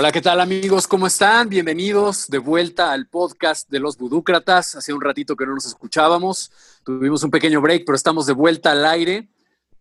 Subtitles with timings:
[0.00, 0.86] Hola, ¿qué tal amigos?
[0.86, 1.48] ¿Cómo están?
[1.48, 4.76] Bienvenidos de vuelta al podcast de los Budúcratas.
[4.76, 6.52] Hace un ratito que no nos escuchábamos.
[6.84, 9.28] Tuvimos un pequeño break, pero estamos de vuelta al aire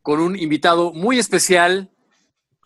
[0.02, 1.92] con un invitado muy especial,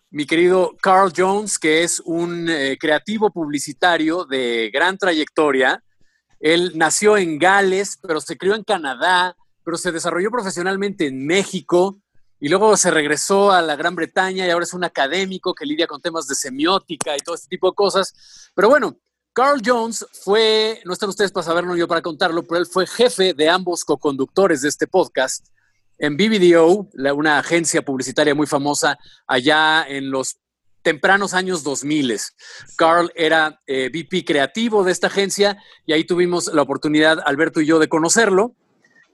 [0.08, 5.84] mi querido Carl Jones, que es un eh, creativo publicitario de gran trayectoria.
[6.40, 12.01] Él nació en Gales, pero se crió en Canadá, pero se desarrolló profesionalmente en México
[12.42, 15.86] y luego se regresó a la Gran Bretaña y ahora es un académico que lidia
[15.86, 18.50] con temas de semiótica y todo este tipo de cosas.
[18.52, 18.98] Pero bueno,
[19.32, 23.32] Carl Jones fue, no están ustedes para saberlo, yo para contarlo, pero él fue jefe
[23.32, 25.46] de ambos co-conductores de este podcast
[25.98, 30.40] en BBDO, una agencia publicitaria muy famosa allá en los
[30.82, 32.18] tempranos años 2000.
[32.76, 37.66] Carl era eh, VP creativo de esta agencia y ahí tuvimos la oportunidad, Alberto y
[37.66, 38.56] yo, de conocerlo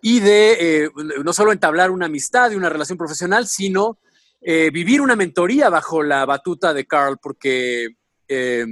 [0.00, 0.90] y de eh,
[1.24, 3.98] no solo entablar una amistad y una relación profesional, sino
[4.40, 7.96] eh, vivir una mentoría bajo la batuta de Carl, porque
[8.28, 8.66] eh,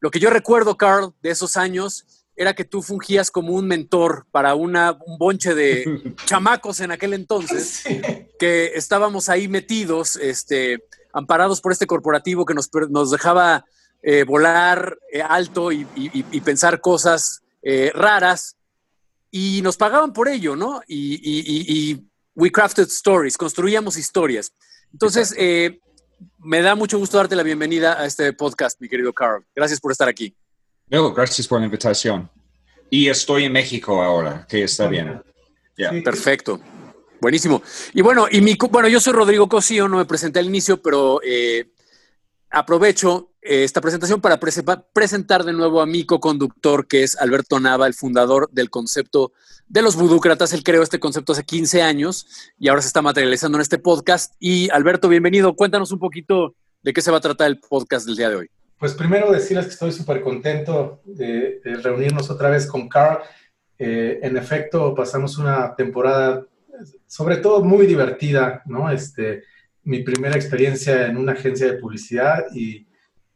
[0.00, 2.04] lo que yo recuerdo, Carl, de esos años
[2.36, 7.14] era que tú fungías como un mentor para una, un bonche de chamacos en aquel
[7.14, 7.84] entonces,
[8.40, 13.64] que estábamos ahí metidos, este, amparados por este corporativo que nos, nos dejaba
[14.26, 17.42] volar alto y, y, pensar cosas
[17.94, 18.54] raras
[19.36, 20.80] y nos pagaban por ello, ¿no?
[20.86, 24.52] Y, y, we crafted stories, construíamos historias.
[24.92, 25.80] Entonces, eh,
[26.38, 29.44] me da mucho gusto darte la bienvenida a este podcast, mi querido Carl.
[29.52, 30.36] Gracias por estar aquí.
[30.88, 32.30] No, gracias por la invitación.
[32.90, 35.20] Y estoy en México ahora, que está bien.
[36.04, 36.60] Perfecto.
[37.20, 37.60] Buenísimo.
[37.92, 41.20] Y bueno, y mi, bueno, yo soy Rodrigo Cosío, no me presenté al inicio, pero
[41.24, 41.72] eh,
[42.54, 47.86] aprovecho eh, esta presentación para presentar de nuevo a mi co-conductor, que es Alberto Nava,
[47.86, 49.32] el fundador del concepto
[49.68, 50.52] de los budúcratas.
[50.52, 54.34] Él creó este concepto hace 15 años y ahora se está materializando en este podcast.
[54.38, 55.54] Y Alberto, bienvenido.
[55.56, 58.50] Cuéntanos un poquito de qué se va a tratar el podcast del día de hoy.
[58.78, 63.18] Pues primero decirles que estoy súper contento de, reunirnos otra vez con Carl.
[63.78, 66.46] Eh, en efecto, pasamos una temporada
[67.06, 68.90] sobre todo muy divertida, ¿no?
[68.90, 69.44] Este,
[69.84, 72.86] mi primera experiencia en una agencia de publicidad y,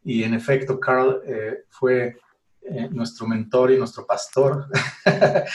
[0.02, 2.16] y en efecto Carl eh, fue
[2.62, 4.66] eh, nuestro mentor y nuestro pastor.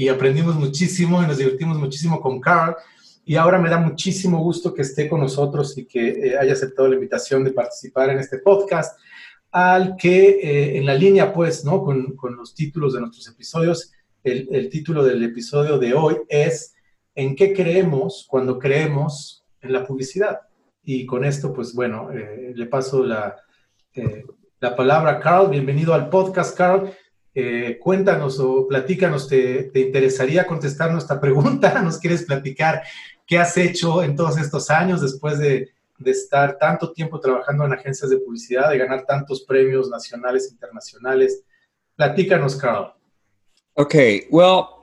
[0.00, 2.76] Y aprendimos muchísimo y nos divertimos muchísimo con Carl.
[3.24, 6.86] Y ahora me da muchísimo gusto que esté con nosotros y que eh, haya aceptado
[6.86, 8.96] la invitación de participar en este podcast
[9.50, 11.82] al que en la línea pues, ¿no?
[11.82, 13.90] Con, con, los títulos de nuestros episodios,
[14.22, 16.74] el, el título del episodio de hoy es
[17.16, 20.40] ¿En qué creemos cuando creemos en la publicidad.
[20.82, 23.36] Y con esto, pues bueno, eh, le paso la,
[23.94, 24.24] eh,
[24.60, 25.50] la palabra a Carl.
[25.50, 26.90] Bienvenido al podcast, Carl.
[27.34, 31.80] Eh, cuéntanos o platícanos, ¿te, ¿te, interesaría contestar nuestra pregunta?
[31.82, 32.82] ¿Nos quieres platicar
[33.26, 37.72] qué has hecho en todos estos años después de, de estar tanto tiempo trabajando en
[37.74, 41.44] agencias de publicidad, de ganar tantos premios nacionales internacionales?
[41.94, 42.94] Platícanos, Carl.
[43.74, 43.94] Ok,
[44.30, 44.77] well,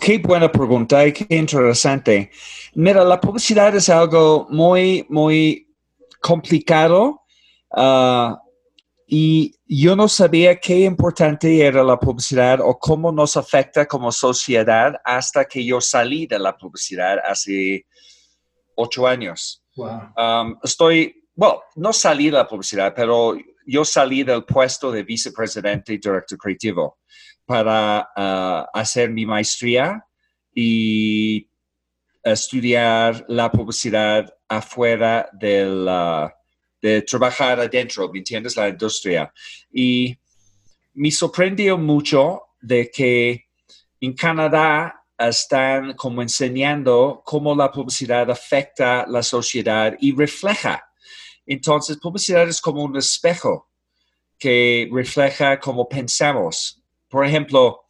[0.00, 2.30] Qué buena pregunta y qué interesante.
[2.74, 5.74] Mira, la publicidad es algo muy, muy
[6.20, 7.22] complicado
[7.70, 8.38] ah,
[9.06, 14.94] y yo no sabía qué importante era la publicidad o cómo nos afecta como sociedad
[15.04, 17.86] hasta que yo salí de la publicidad hace
[18.74, 19.62] ocho años.
[19.76, 25.92] Um, estoy, bueno, no salí de la publicidad, pero yo salí del puesto de vicepresidente
[25.92, 26.98] y director creativo
[27.46, 30.04] para ah, hacer mi maestría
[30.54, 31.48] y
[32.22, 38.56] estudiar la publicidad afuera de trabajar adentro, ¿me entiendes?
[38.56, 39.32] La industria.
[39.72, 40.16] Y
[40.94, 43.46] me sorprendió mucho de que
[44.00, 50.84] en Canadá están como enseñando cómo la publicidad afecta la sociedad y refleja.
[51.46, 53.70] Entonces, publicidad es como un espejo
[54.38, 56.82] que refleja cómo pensamos
[57.16, 57.86] por ejemplo,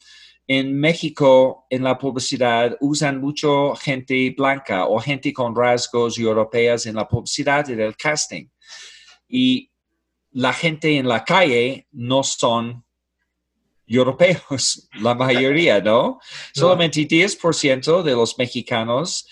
[0.46, 6.94] en México, en la publicidad, usan mucho gente blanca o gente con rasgos europeos en
[6.94, 8.46] la publicidad y el casting.
[9.28, 9.68] Y
[10.30, 12.84] la gente en la calle no son
[13.84, 16.20] europeos, la mayoría, ¿no?
[16.54, 19.26] Solamente 10% de los mexicanos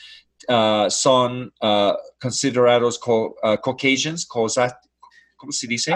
[0.48, 5.92] uh, son uh, considerados co uh, Caucasians, ¿cómo se dice?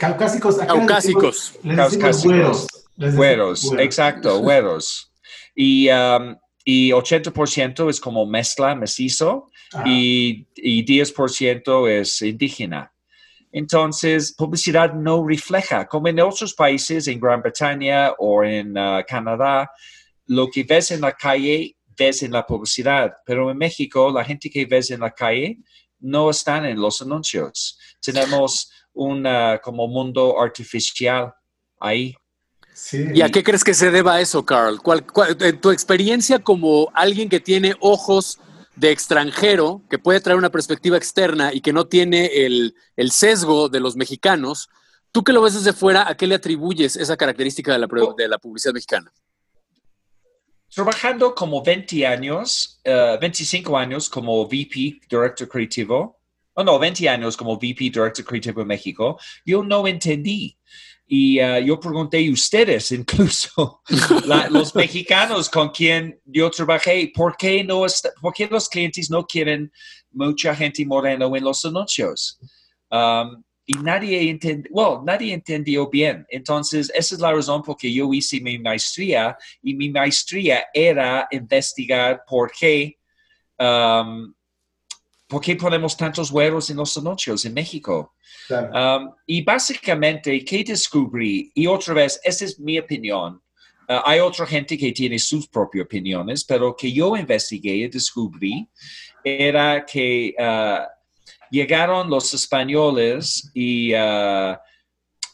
[0.00, 0.56] Caucásicos.
[0.56, 1.52] Caucásicos.
[1.62, 2.85] Caucásicos.
[2.96, 5.12] Güeros, exacto, güeros.
[5.54, 9.50] Y, um, y 80% es como mezcla, mestizo,
[9.84, 12.92] y, y 10% es indígena.
[13.52, 19.70] Entonces, publicidad no refleja, como en otros países, en Gran Bretaña o en uh, Canadá,
[20.26, 23.14] lo que ves en la calle, ves en la publicidad.
[23.24, 25.58] Pero en México, la gente que ves en la calle
[26.00, 27.78] no están en los anuncios.
[28.00, 29.26] Tenemos un
[29.62, 31.32] como mundo artificial
[31.80, 32.14] ahí.
[32.92, 34.80] ¿Y a qué crees que se deba eso, Carl?
[35.60, 38.38] tu experiencia como alguien que tiene ojos
[38.74, 42.74] de extranjero, que puede traer una perspectiva externa y que no tiene el,
[43.10, 44.68] sesgo de los mexicanos,
[45.10, 48.28] tú que lo ves desde fuera, ¿a qué le atribuyes esa característica de la, de
[48.28, 49.10] la publicidad mexicana?
[50.68, 56.20] Trabajando como 20 años, 25 eh, años como VP, Director Creativo,
[56.52, 60.58] o no, 20 años como VP, Director Creativo en México, yo no entendí
[61.06, 63.82] y uh, yo pregunté a ustedes, incluso
[64.50, 67.84] los mexicanos con quien yo trabajé, ¿por qué, no
[68.20, 69.70] ¿por qué los clientes no quieren
[70.10, 72.38] mucha gente morena en los anuncios?
[72.90, 76.24] Um, y nadie entendió, well, nadie entendió bien.
[76.28, 81.26] Entonces, esa es la razón por que yo hice mi maestría y mi maestría era
[81.32, 82.96] investigar por qué
[83.58, 84.32] um,
[85.26, 88.14] ¿por qué ponemos tantos huevos en los anuncios en México?
[88.50, 91.50] Um, y básicamente, ¿qué descubrí?
[91.54, 93.42] Y otra vez, esa es mi opinión.
[93.88, 98.68] Uh, hay otra gente que tiene sus propias opiniones, pero que yo investigué y descubrí
[99.22, 100.86] era que uh,
[101.50, 104.56] llegaron los españoles y uh,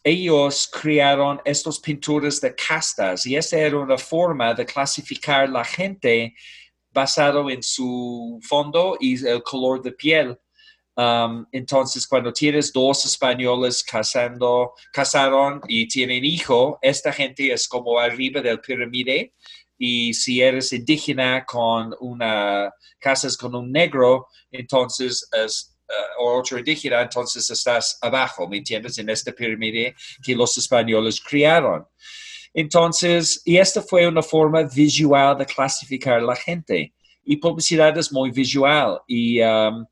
[0.04, 6.34] ellos crearon estos pinturas de castas y esa era una forma de clasificar la gente
[6.92, 10.38] basado en su fondo y el color de piel.
[10.94, 17.98] Um, entonces, cuando tienes dos españoles casando, casaron y tienen hijo, esta gente es como
[17.98, 19.34] arriba del pirámide.
[19.78, 27.02] Y si eres indígena con una casas con un negro, entonces es uh, otro indígena,
[27.02, 28.96] entonces estás abajo, ¿me entiendes?
[28.98, 29.94] En esta pirámide
[30.24, 31.84] que los españoles crearon.
[32.54, 36.92] Entonces, y esta fue una forma visual de clasificar la gente.
[37.24, 39.00] Y publicidad es muy visual.
[39.06, 39.86] Y um,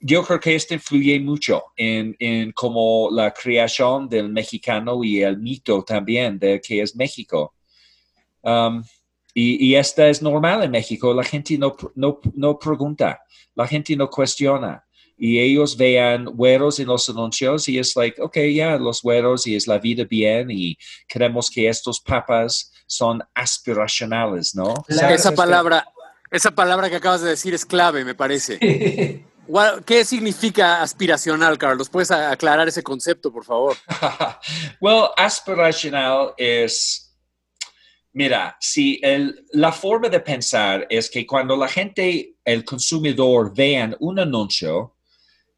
[0.00, 5.38] yo creo que esto influye mucho en, en como la creación del mexicano y el
[5.38, 7.54] mito también de que es México.
[8.42, 8.82] Um,
[9.34, 11.14] y, y esta es normal en México.
[11.14, 13.22] La gente no, no, no pregunta,
[13.54, 14.84] la gente no cuestiona
[15.24, 19.54] y ellos vean güeros en los anuncios y es like, ok, ya, los güeros y
[19.54, 20.76] es la vida bien y
[21.06, 24.74] creemos que estos papas son aspiracionales, ¿no?
[24.88, 25.86] esa palabra,
[26.28, 28.58] esa palabra que acabas de decir es clave, me parece.
[29.86, 31.88] ¿Qué significa aspiracional, Carlos?
[31.88, 33.76] ¿Puedes aclarar ese concepto, por favor?
[34.80, 37.14] well, aspiracional es,
[38.12, 43.96] mira, si el, la forma de pensar es que cuando la gente, el consumidor, vean
[44.00, 44.96] un anuncio,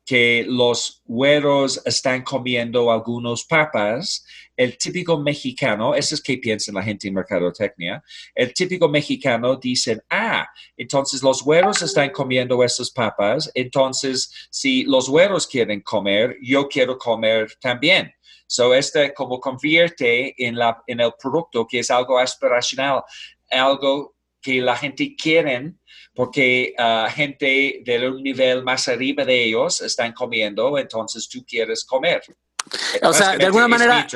[0.04, 4.24] que los güeros están comiendo algunos papas,
[4.56, 8.02] el típico mexicano, eso es que piensa la gente en mercadotecnia,
[8.34, 10.46] el típico mexicano dice, ah,
[10.76, 16.98] entonces los güeros están comiendo esas papas, entonces si los güeros quieren comer, yo quiero
[16.98, 18.12] comer también.
[18.46, 23.02] So, este como convierte en, la, en el producto que es algo aspiracional,
[23.50, 24.13] algo
[24.44, 25.72] que la gente quiere
[26.14, 31.84] porque uh, gente de un nivel más arriba de ellos están comiendo, entonces tú quieres
[31.84, 32.22] comer.
[33.02, 34.06] O sea, de alguna manera,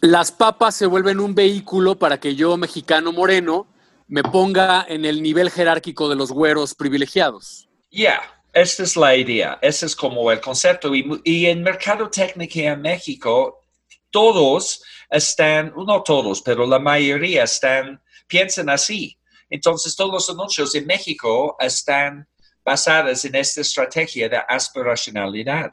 [0.00, 3.68] las papas se vuelven un vehículo para que yo, mexicano moreno,
[4.08, 7.68] me ponga en el nivel jerárquico de los güeros privilegiados.
[7.90, 8.20] Ya,
[8.52, 10.94] esta es la idea, ese es como el concepto.
[10.94, 13.64] Y, y en mercadotecnia en México,
[14.10, 19.19] todos están, no todos, pero la mayoría están, piensan así.
[19.50, 22.26] Entonces, todos los anuncios en México están
[22.64, 25.72] basados en esta estrategia de aspiracionalidad.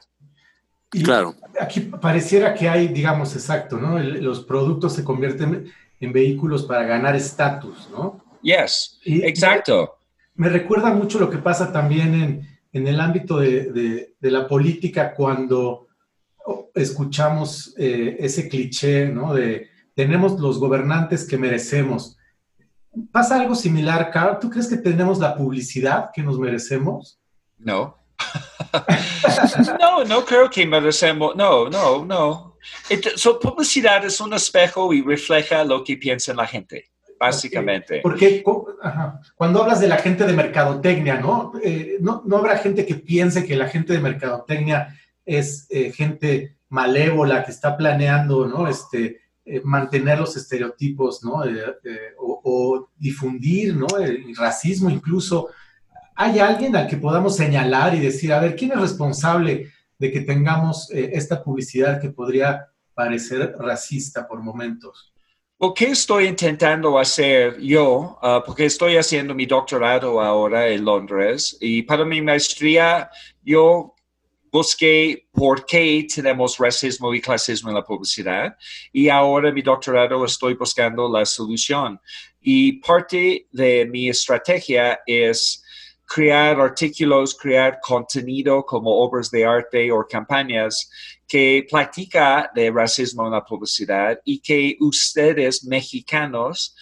[0.90, 1.34] claro.
[1.60, 3.98] Aquí pareciera que hay, digamos, exacto, ¿no?
[3.98, 8.24] los productos se convierten en vehículos para ganar estatus, ¿no?
[8.42, 9.98] Yes, exacto.
[10.34, 15.12] Me, recuerda mucho lo que pasa también en, en el ámbito de, de, la política
[15.12, 15.88] cuando
[16.74, 19.34] escuchamos eh, ese cliché, ¿no?
[19.34, 22.17] De tenemos los gobernantes que merecemos
[23.12, 24.38] ¿Pasa algo similar, Carl?
[24.38, 27.20] ¿Tú crees que tenemos la publicidad que nos merecemos?
[27.58, 27.96] No.
[29.80, 31.36] no, no creo que merecemos.
[31.36, 32.56] No, no, no.
[33.16, 38.00] So, publicidad es un espejo y refleja lo que piensa la gente, básicamente.
[38.02, 38.42] Porque
[39.36, 41.52] cuando hablas de la gente de mercadotecnia, ¿no?
[41.62, 42.22] Eh, ¿no?
[42.26, 42.38] ¿no?
[42.38, 47.76] habrá gente que piense que la gente de mercadotecnia es eh, gente malévola que está
[47.76, 48.68] planeando, ¿no?
[48.68, 51.42] Este, eh, mantener los estereotipos, ¿no?
[51.42, 53.86] Eh, eh, o, difundir, ¿no?
[53.98, 55.48] El racismo incluso.
[56.14, 60.20] ¿Hay alguien al que podamos señalar y decir, a ver, ¿quién es responsable de que
[60.20, 65.14] tengamos esta publicidad que podría parecer racista por momentos?
[65.56, 68.18] ¿O qué estoy intentando hacer yo?
[68.22, 73.10] Ah, porque estoy haciendo mi doctorado ahora en Londres y para mi maestría
[73.42, 73.94] yo
[74.50, 78.56] busqué por qué tenemos racismo y clasismo en la publicidad
[78.92, 82.00] y ahora mi doctorado estoy buscando la solución.
[82.40, 85.62] Y parte de mi estrategia es
[86.04, 90.90] crear artículos, crear contenido como obras de arte o campañas
[91.26, 96.74] que platica de racismo en la publicidad y que ustedes mexicanos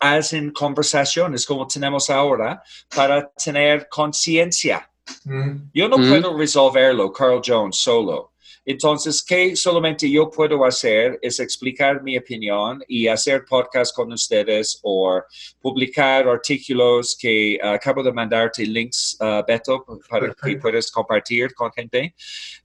[0.00, 2.62] hacen conversaciones como tenemos ahora
[2.94, 4.88] para tener conciencia.
[5.24, 5.70] Mm.
[5.72, 8.32] Yo no puedo resolverlo, Carl Jones, solo.
[8.68, 14.80] Entonces, ¿qué solamente yo puedo hacer es explicar mi opinión y hacer podcast con ustedes
[14.82, 15.22] o
[15.60, 21.70] publicar artículos que uh, acabo de mandarte links, uh, Beto, para que puedas compartir con
[21.70, 22.12] gente,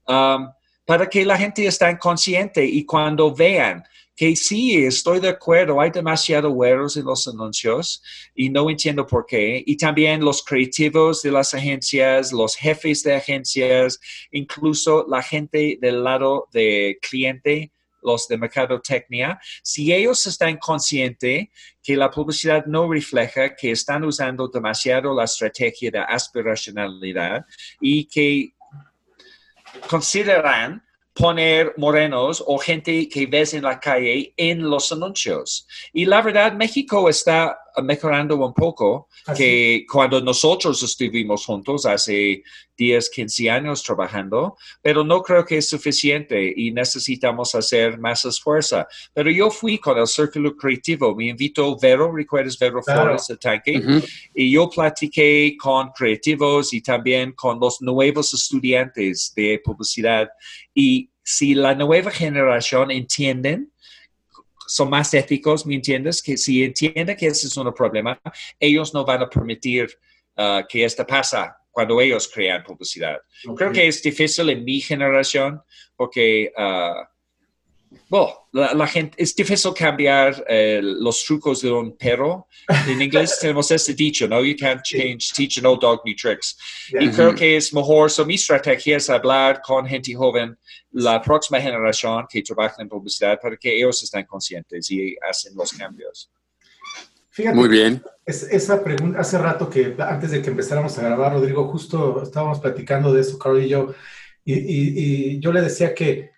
[0.07, 0.49] um,
[0.85, 3.83] para que la gente esté consciente y cuando vean
[4.15, 8.03] que sí, estoy de acuerdo, hay demasiados güeros en los anuncios
[8.35, 9.63] y no entiendo por qué.
[9.65, 13.99] Y también los creativos de las agencias, los jefes de agencias,
[14.31, 17.71] incluso la gente del lado de cliente,
[18.03, 21.47] los de mercadotecnia, si ellos están conscientes
[21.81, 27.45] que la publicidad no refleja que están usando demasiado la estrategia de aspiracionalidad
[27.79, 28.53] y que
[29.87, 35.67] consideran poner morenos o gente que ves en la calle en los anuncios.
[35.93, 42.43] Y la verdad, México está mejorando un poco, que cuando nosotros estuvimos juntos hace
[42.77, 48.85] 10, 15 años trabajando, pero no creo que es suficiente y necesitamos hacer más esfuerzo.
[49.13, 53.81] Pero yo fui con el Círculo Creativo, me invitó Vero, ¿recuerdas Vero Flores de Tanque?
[54.33, 60.29] Y yo platiqué con creativos y también con los nuevos estudiantes de publicidad.
[60.73, 63.71] Y si la nueva generación entienden
[64.71, 66.23] son más éticos, ¿me entiendes?
[66.23, 68.17] Que si entienden que ese es un problema,
[68.57, 69.89] ellos no van a permitir
[70.37, 73.17] uh, que esto pasa cuando ellos crean publicidad.
[73.57, 75.61] Creo que es difícil en mi generación
[75.97, 77.03] porque uh,
[78.09, 82.47] bueno, la, gente, es difícil cambiar eh, los trucos de un perro.
[82.87, 84.43] En inglés tenemos este dicho, ¿no?
[84.43, 86.57] You can't change, teach an old dog new tricks.
[86.89, 90.57] Y creo que es mejor, so mi estrategia es hablar con gente joven,
[90.91, 95.73] la próxima generación que trabaja en publicidad, para que ellos estén conscientes y hacen los
[95.73, 96.31] cambios.
[97.29, 98.03] Fíjate, Muy bien.
[98.25, 103.13] esa pregunta, hace rato que antes de que empezáramos a grabar, Rodrigo, justo estábamos platicando
[103.13, 103.93] de eso, Carlos y yo,
[104.43, 106.30] y yo le decía que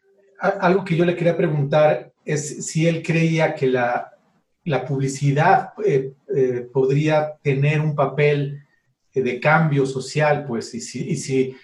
[0.43, 4.09] algo que yo le quería preguntar es si él creía que la,
[4.87, 8.61] publicidad eh, eh, podría tener un papel
[9.13, 11.55] eh, de cambio social, pues, y si,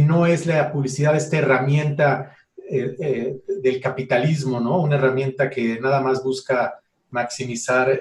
[0.00, 2.34] no es la publicidad esta herramienta
[2.68, 4.80] del capitalismo, ¿no?
[4.82, 6.74] Una herramienta que nada más busca
[7.10, 8.00] maximizar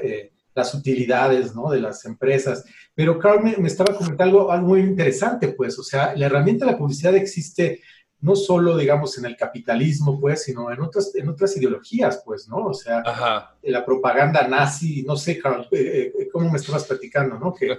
[0.55, 1.69] las utilidades, ¿no?
[1.69, 2.65] De las empresas.
[2.95, 6.65] Pero Carl me, me estaba comentando algo, algo, muy interesante, pues, o sea, la herramienta
[6.65, 7.81] de la publicidad existe
[8.21, 12.57] no solo, digamos, en el capitalismo, pues, sino en otras, en otras ideologías, pues, ¿no?
[12.57, 13.03] O sea,
[13.61, 17.53] la propaganda nazi, no sé, Carl, eh, eh, ¿cómo me estabas platicando, no?
[17.53, 17.77] Que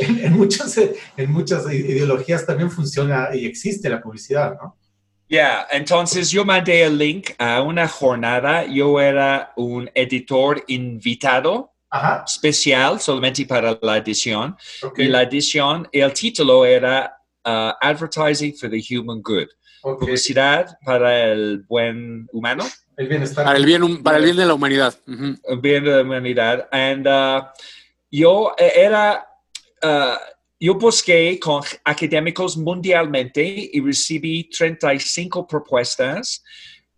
[0.00, 4.76] en, muchas, en muchas ideologías también funciona y existe la publicidad, ¿no?
[5.30, 11.74] Ya, entonces yo mandé el link a una jornada, yo era un editor invitado.
[12.26, 14.56] especial solamente para la edición.
[14.96, 17.14] Y la edición, el título era
[17.44, 19.48] uh, Advertising for the Human Good.
[19.82, 22.64] Publicidad para el buen humano.
[22.96, 23.44] El bienestar.
[23.44, 24.94] Para el bien, para el bien de la humanidad.
[25.06, 26.68] El bien de la humanidad.
[26.72, 27.46] And uh,
[28.10, 29.26] yo eh, era,
[29.82, 30.18] uh,
[30.58, 36.42] yo busqué con académicos mundialmente y recibí 35 propuestas.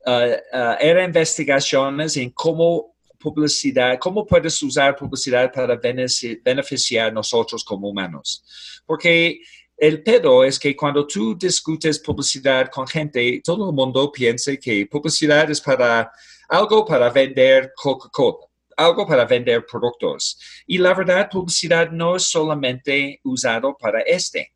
[0.06, 0.34] Uh,
[0.80, 8.82] era investigaciones en cómo publicidad, cómo puedes usar publicidad para beneficiar a nosotros como humanos.
[8.86, 9.40] Porque
[9.80, 14.86] el pedo es que cuando tú discutes publicidad con gente, todo el mundo piensa que
[14.86, 16.12] publicidad es para
[16.50, 18.46] algo para vender Coca-Cola,
[18.76, 20.38] algo para vender productos.
[20.66, 24.52] Y la verdad, publicidad no es solamente usado para este.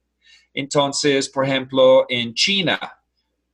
[0.53, 2.79] Entonces, por ejemplo, en China,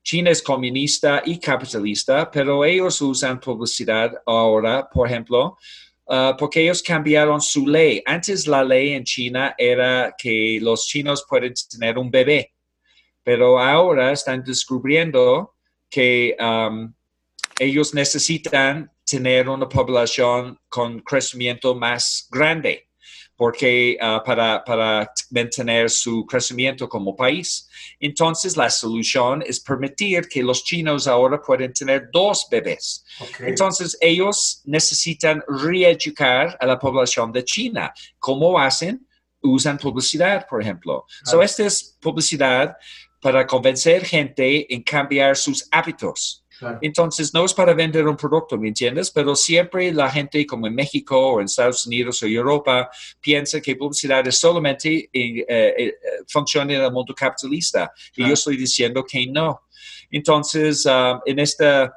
[0.02, 5.56] China es comunista y capitalista, pero ellos usan publicidad ahora, por ejemplo,
[6.12, 8.02] Ah, porque ellos cambiaron su ley.
[8.04, 12.52] Antes la ley en China era que los chinos pueden tener un bebé,
[13.22, 15.54] pero ahora están descubriendo
[15.88, 16.36] que
[17.60, 22.89] ellos necesitan tener una población con crecimiento más grande
[23.40, 27.70] porque uh, para, para mantener su crecimiento como país.
[27.99, 33.02] Entonces, la solución es permitir que los chinos ahora pueden tener dos bebés.
[33.38, 37.94] Entonces, ellos necesitan reeducar a la población de China.
[38.18, 39.09] ¿Cómo hacen?
[39.40, 41.06] Usan publicidad, por ejemplo.
[41.25, 42.76] So, esta es publicidad
[43.23, 46.39] para convencer gente en cambiar sus hábitos.
[46.80, 49.10] Entonces, no es para vender un producto, ¿me entiendes?
[49.10, 52.90] Pero siempre la gente, como en México o en Estados Unidos o Europa,
[53.20, 55.94] piensa que publicidad es solamente eh, eh,
[56.28, 57.92] funciona en el mundo capitalista.
[58.16, 59.62] Y yo estoy diciendo que no.
[60.10, 61.94] Entonces, ah, en esta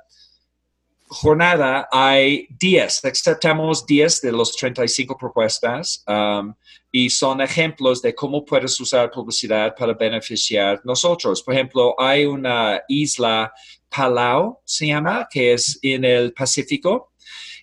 [1.14, 6.54] jornada hay 10, aceptamos 10 de los 35 propuestas um,
[6.92, 11.42] y son ejemplos de cómo puedes usar publicidad para beneficiar nosotros.
[11.42, 13.54] Por ejemplo, hay una isla,
[13.96, 17.12] Palau se llama, que es en el Pacífico,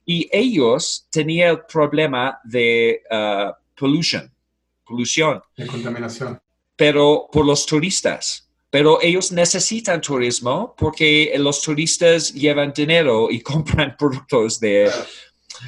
[0.05, 4.33] y ellos tenían el problema de uh, pollution,
[4.85, 5.43] polución.
[5.57, 6.41] De contaminación.
[6.77, 13.97] Pero por los turistas pero ellos necesitan turismo porque los turistas llevan dinero y compran
[13.99, 14.91] productos de...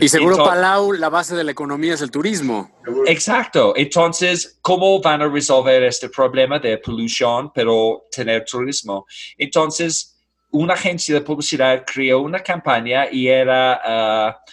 [0.01, 2.71] Y seguro Palau, la base de la economía es el turismo.
[3.07, 3.75] Exacto.
[3.77, 9.05] Entonces, ¿cómo van a resolver este problema de polución, pero tener turismo?
[9.37, 10.12] Entonces,
[10.53, 13.81] una agencia de publicidad creó una campaña y era...
[14.39, 14.53] Uh,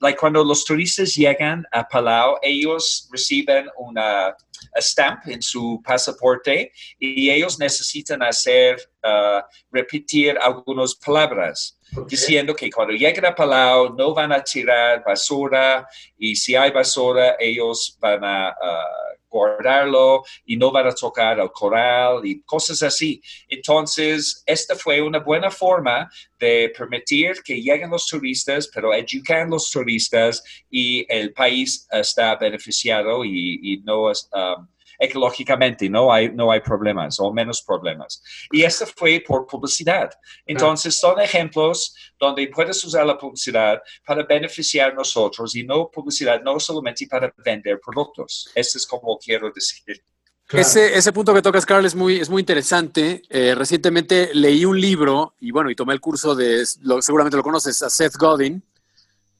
[0.00, 4.36] like cuando los turistas llegan a Palau, ellos reciben una
[4.80, 9.40] stamp en su pasaporte y ellos necesitan hacer, uh,
[9.70, 11.78] repetir algunas palabras.
[12.08, 15.86] Diciendo que cuando lleguen a Palau no van a tirar basura
[16.18, 21.50] y si hay basura ellos van a uh, guardarlo y no van a tocar el
[21.50, 23.20] coral y cosas así.
[23.48, 29.70] Entonces, esta fue una buena forma de permitir que lleguen los turistas, pero educan los
[29.70, 34.28] turistas y el país está beneficiado y, no es...
[34.32, 38.22] Um, ecológicamente no hay, no hay problemas o menos problemas.
[38.50, 40.10] Y esto fue por publicidad.
[40.46, 46.42] Entonces, son ejemplos donde puedes usar la publicidad para beneficiar a nosotros y no publicidad,
[46.42, 48.50] no solamente para vender productos.
[48.54, 50.02] Eso es como quiero decir.
[50.50, 53.22] Ese, ese, punto que tocas, Carl, es muy, es muy interesante.
[53.30, 56.64] Eh, recientemente leí un libro y bueno, y tomé el curso de,
[57.00, 58.62] seguramente lo conoces, a Seth Godin.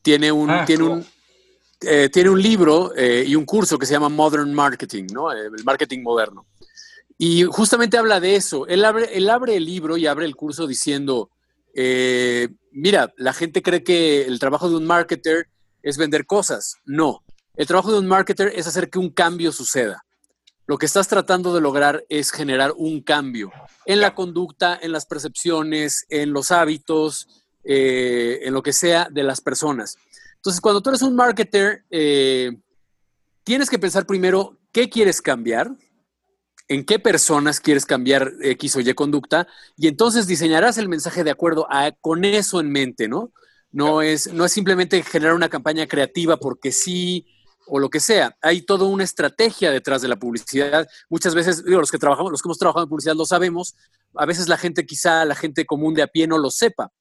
[0.00, 1.06] Tiene un, ah, tiene un,
[1.80, 5.32] eh, tiene un libro eh, y un curso que se llama Modern Marketing, ¿no?
[5.32, 6.46] Eh, el marketing moderno.
[7.18, 8.66] Y justamente habla de eso.
[8.66, 11.30] Él abre, él abre el libro y abre el curso diciendo,
[12.72, 15.48] mira, la gente cree que el trabajo de un marketer
[15.82, 16.76] es vender cosas.
[16.84, 17.22] No,
[17.56, 20.04] el trabajo de un marketer es hacer que un cambio suceda.
[20.66, 23.52] Lo que estás tratando de lograr es generar un cambio
[23.86, 27.28] en la conducta, en las percepciones, en los hábitos,
[27.62, 29.98] en lo que sea de las personas.
[30.44, 32.52] Entonces, cuando tú eres un marketer, eh,
[33.44, 35.70] tienes que pensar primero qué quieres cambiar,
[36.68, 41.30] en qué personas quieres cambiar X o Y conducta, y entonces diseñarás el mensaje de
[41.30, 43.32] acuerdo a, con eso en mente, ¿no?
[43.70, 47.26] No es, no es simplemente generar una campaña creativa porque sí
[47.66, 48.36] o lo que sea.
[48.42, 50.86] Hay toda una estrategia detrás de la publicidad.
[51.08, 53.76] Muchas veces, digo, los que trabajamos, los que hemos trabajado en publicidad lo sabemos.
[54.14, 56.92] A veces la gente, quizá la gente común de a pie no lo sepa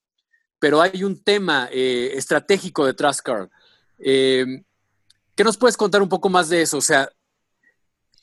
[0.63, 3.49] pero hay un tema eh, estratégico detrás, Carl.
[3.99, 4.63] Eh,
[5.35, 6.77] ¿Qué nos puedes contar un poco más de eso?
[6.77, 7.09] O sea,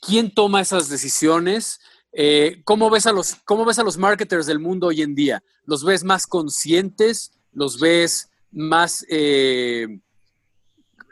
[0.00, 1.81] ¿quién toma esas decisiones?
[2.12, 5.42] Eh, ¿cómo, ves a los, ¿Cómo ves a los marketers del mundo hoy en día?
[5.66, 7.33] ¿Los ves más conscientes?
[7.53, 9.05] ¿Los ves más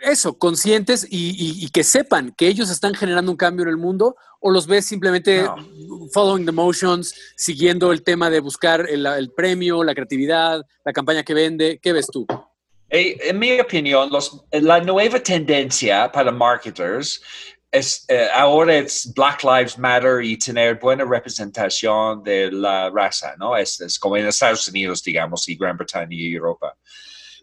[0.00, 4.50] eso, conscientes y, que sepan que ellos están generando un cambio en el mundo o
[4.50, 5.46] los ves simplemente
[6.12, 11.34] following the motions, siguiendo el tema de buscar el, premio, la creatividad, la campaña que
[11.34, 11.78] vende?
[11.82, 12.26] ¿Qué ves tú?
[12.90, 14.10] en mi opinión,
[14.50, 17.20] la nueva tendencia para marketers
[17.70, 23.56] es, eh, ahora es Black Lives Matter y tener buena representación de la raza, ¿no?
[23.56, 26.74] Es, es como en Estados Unidos, digamos, y Gran Bretaña y Europa.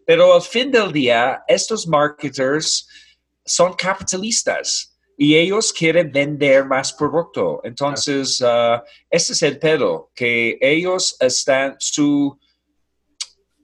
[0.06, 2.88] Pero al fin del día, estos marketers
[3.44, 7.62] son capitalistas y ellos quieren vender más producto.
[7.64, 12.38] Entonces, uh, ese es el pedo, que ellos están, su,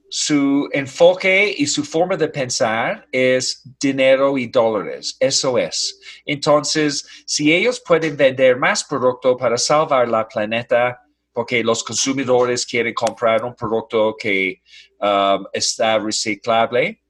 [0.08, 5.16] su enfoque y su forma de pensar es dinero y dólares.
[5.20, 6.00] Eso es.
[6.24, 10.98] Entonces, si ellos pueden vender más producto para salvar la planeta,
[11.32, 14.62] porque los consumidores quieren comprar un producto que
[15.02, 17.02] um, está reciclable,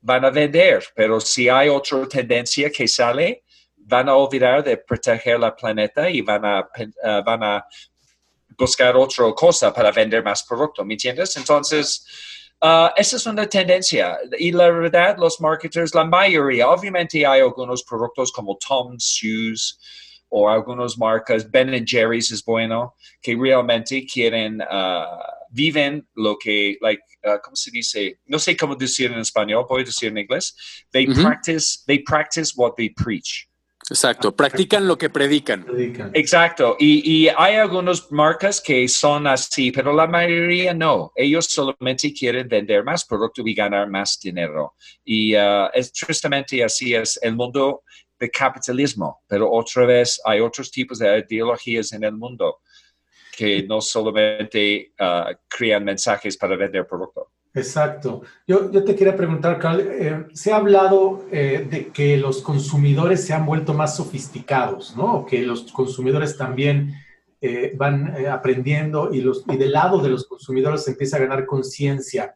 [0.00, 0.84] van a vender.
[0.94, 3.44] Pero si hay otra tendencia que sale,
[3.76, 7.66] van a olvidar de proteger la planeta y van a, uh, van a
[8.56, 11.36] buscar otra cosa para vender más producto, ¿me entiendes?
[11.36, 12.06] Entonces,
[12.62, 14.18] uh, esa es una tendencia.
[14.38, 19.78] Y la verdad, los marketers, la mayoría, obviamente hay algunos productos como Tom's Shoes,
[20.30, 25.04] o algunas marcas, Ben Jerry's es bueno, que realmente quieren, uh,
[25.50, 28.20] viven lo que, like, uh, ¿cómo se dice?
[28.26, 30.54] No sé cómo decir en español, a decir en inglés.
[30.90, 33.48] They, practice, they practice what they preach.
[33.88, 35.66] Exacto, practican lo que predican.
[36.14, 41.12] Exacto, y, hay algunas marcas que son así, pero la mayoría no.
[41.16, 44.74] Ellos solamente quieren vender más producto y ganar más dinero.
[45.04, 47.82] Y uh, es tristemente así es el mundo
[48.20, 52.60] de capitalismo, pero otra vez hay otros tipos de ideologías en el mundo
[53.40, 57.30] que no solamente uh, crean mensajes para vender producto.
[57.54, 58.20] Exacto.
[58.46, 63.24] Yo, yo te quería preguntar, Carl, eh, se ha hablado eh, de que los consumidores
[63.24, 65.24] se han vuelto más sofisticados, ¿no?
[65.24, 66.94] Que los consumidores también
[67.40, 71.46] eh, van aprendiendo y, los, y del lado de los consumidores se empieza a ganar
[71.46, 72.34] conciencia.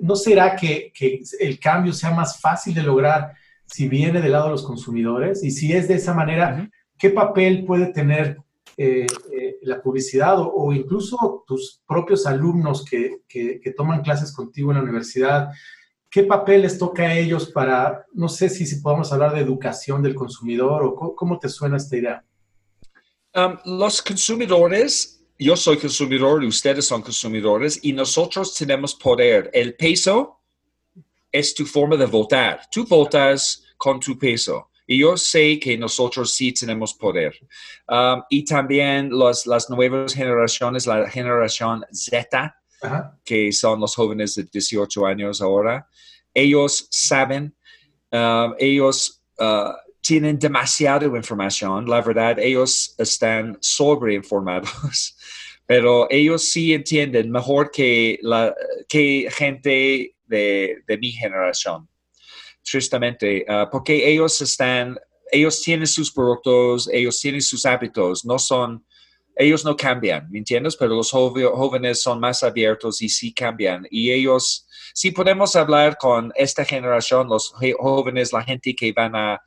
[0.00, 3.34] ¿No será que, que, el cambio sea más fácil de lograr
[3.66, 5.44] si viene del lado de los consumidores?
[5.44, 6.68] Y si es de esa manera,
[6.98, 8.43] ¿qué papel puede tener
[8.76, 14.78] eh, eh, la publicidad o, incluso tus propios alumnos que, que, toman clases contigo en
[14.78, 15.50] la universidad,
[16.10, 20.02] ¿qué papel les toca a ellos para, no sé si, si podemos hablar de educación
[20.02, 22.24] del consumidor o cómo, te suena esta idea?
[23.34, 29.50] Um, los consumidores, yo soy consumidor, ustedes son consumidores y nosotros tenemos poder.
[29.52, 30.40] El peso
[31.30, 32.60] es tu forma de votar.
[32.70, 34.70] Tú votas con tu peso.
[34.86, 37.34] Y yo sé que nosotros sí tenemos poder.
[37.88, 42.54] Um, y también las nuevas generaciones, la generación Z,
[43.24, 45.88] que son los jóvenes de 18 años ahora,
[46.34, 47.54] ellos saben,
[48.10, 51.88] um, ellos uh, tienen demasiada información.
[51.88, 55.16] La verdad, ellos están sobreinformados.
[55.66, 58.54] Pero ellos sí entienden mejor que, la,
[58.86, 61.88] que gente de, de mi generación
[62.64, 64.98] tristemente, ah, porque ellos están,
[65.30, 68.84] ellos tienen sus productos, ellos tienen sus hábitos, no son,
[69.36, 70.76] ellos no cambian, ¿me entiendes?
[70.76, 73.86] Pero los jóvenes son más abiertos y sí cambian.
[73.90, 79.42] Y ellos, sí podemos hablar con esta generación, los jóvenes, la gente que van a,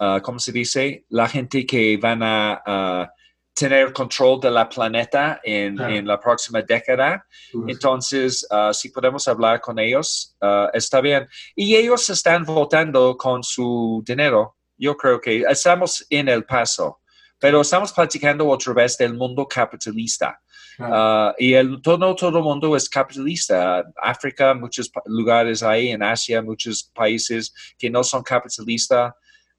[0.00, 1.06] uh, ¿cómo se dice?
[1.08, 3.10] La gente que van a
[3.54, 7.24] tener control de la planeta en, en la próxima década.
[7.68, 11.28] Entonces, uh, si podemos hablar con ellos, uh, está bien.
[11.54, 14.56] Y ellos están votando con su dinero.
[14.76, 17.00] Yo creo que estamos en el paso,
[17.38, 20.40] pero estamos platicando otra vez del mundo capitalista.
[20.76, 23.84] Uh, y el, todo, todo el mundo es capitalista.
[24.02, 29.12] África, muchos lugares ahí, en Asia, muchos países que no son capitalistas.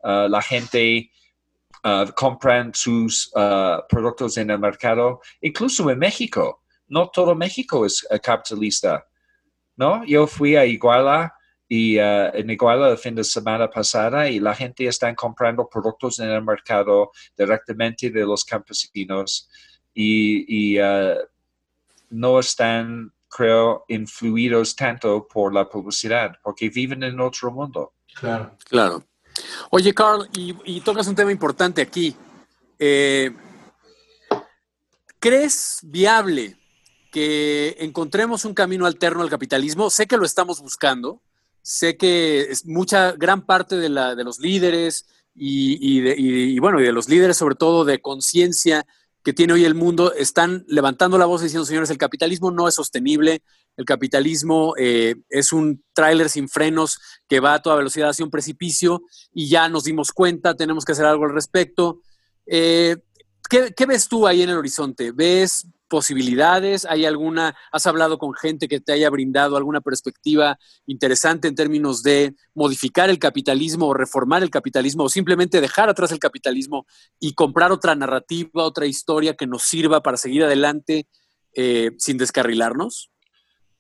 [0.03, 1.09] la gente
[1.85, 6.63] Uh, compran sus uh, productos en el mercado, incluso en México.
[6.87, 9.05] No todo México es uh, capitalista,
[9.75, 10.03] ¿no?
[10.03, 11.31] Yo fui a Iguala
[11.67, 16.29] y en Iguala el fin de semana pasada y la gente está comprando productos en
[16.29, 19.47] el mercado directamente de los campesinos
[19.93, 20.79] y, y
[22.09, 27.93] no están, creo, influidos tanto por la publicidad porque viven en otro mundo.
[28.15, 28.57] Claro.
[28.67, 29.03] Claro.
[29.69, 32.15] Oye, Carl, y, tocas un tema importante aquí.
[32.79, 33.31] Eh,
[35.19, 36.57] ¿Crees viable
[37.11, 39.89] que encontremos un camino alterno al capitalismo?
[39.89, 41.21] Sé que lo estamos buscando,
[41.61, 46.83] sé que es mucha, gran parte de, la, de los líderes y, y, bueno, y
[46.83, 48.85] de los líderes sobre todo de conciencia
[49.25, 52.75] que tiene hoy el mundo están levantando la voz diciendo, señores, el capitalismo no es
[52.75, 53.41] sostenible,
[53.75, 58.29] el capitalismo eh, es un tráiler sin frenos que va a toda velocidad hacia un
[58.29, 59.01] precipicio
[59.33, 62.01] y ya nos dimos cuenta, tenemos que hacer algo al respecto.
[62.45, 62.97] Eh,
[63.49, 65.11] ¿qué, ves tú ahí en el horizonte?
[65.11, 66.83] ¿Ves posibilidades?
[66.83, 72.03] ¿Hay alguna, has hablado con gente que te haya brindado alguna perspectiva interesante en términos
[72.03, 76.85] de modificar el capitalismo o reformar el capitalismo o simplemente dejar atrás el capitalismo
[77.17, 81.07] y comprar otra narrativa, otra historia que nos sirva para seguir adelante
[81.53, 83.09] eh, sin descarrilarnos?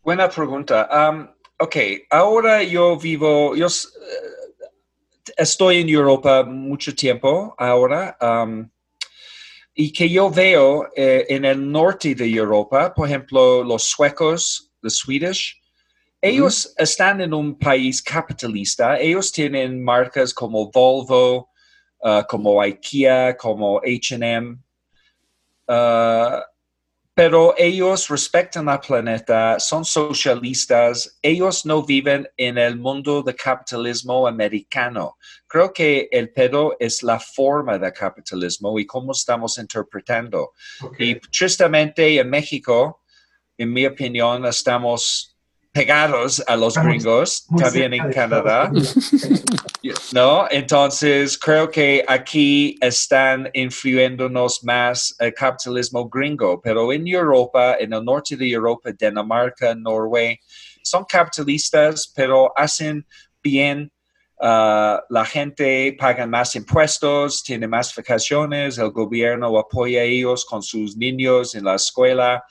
[0.01, 0.87] Buena pregunta.
[0.89, 1.27] Um,
[1.59, 1.75] ok,
[2.11, 4.71] ahora yo vivo, yo eh,
[5.35, 8.17] estoy en Europa mucho tiempo ahora.
[9.75, 14.95] Y que yo veo eh, en el norte de Europa, por ejemplo, los suecos, los
[14.95, 15.61] Swedish,
[16.21, 21.49] ellos están en un país capitalista, ellos tienen marcas como Volvo,
[21.99, 24.63] uh, como IKEA, como HM
[27.15, 34.27] pero ellos respetan al planeta, son socialistas, ellos no viven en el mundo del capitalismo
[34.27, 35.17] americano.
[35.47, 40.51] Creo que el pedo es la forma de capitalismo y cómo estamos interpretando.
[40.99, 43.01] Y tristemente en México,
[43.57, 45.37] en mi opinión, estamos
[45.71, 48.69] pegados a los gringos, también en Canadá.
[50.15, 50.47] ¿No?
[50.49, 58.05] Entonces, creo que aquí están influyéndonos más el capitalismo gringo, pero en Europa, en el
[58.05, 60.39] norte de Europa, Dinamarca, Noruega,
[60.81, 63.05] son capitalistas, pero hacen
[63.43, 63.91] bien
[64.39, 70.63] ah, la gente paga más impuestos, tiene más vacaciones, el gobierno apoya a ellos con
[70.63, 72.41] sus niños en la escuela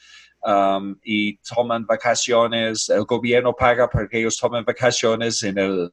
[0.44, 5.92] um, y toman vacaciones, el gobierno paga para que ellos tomen vacaciones en el,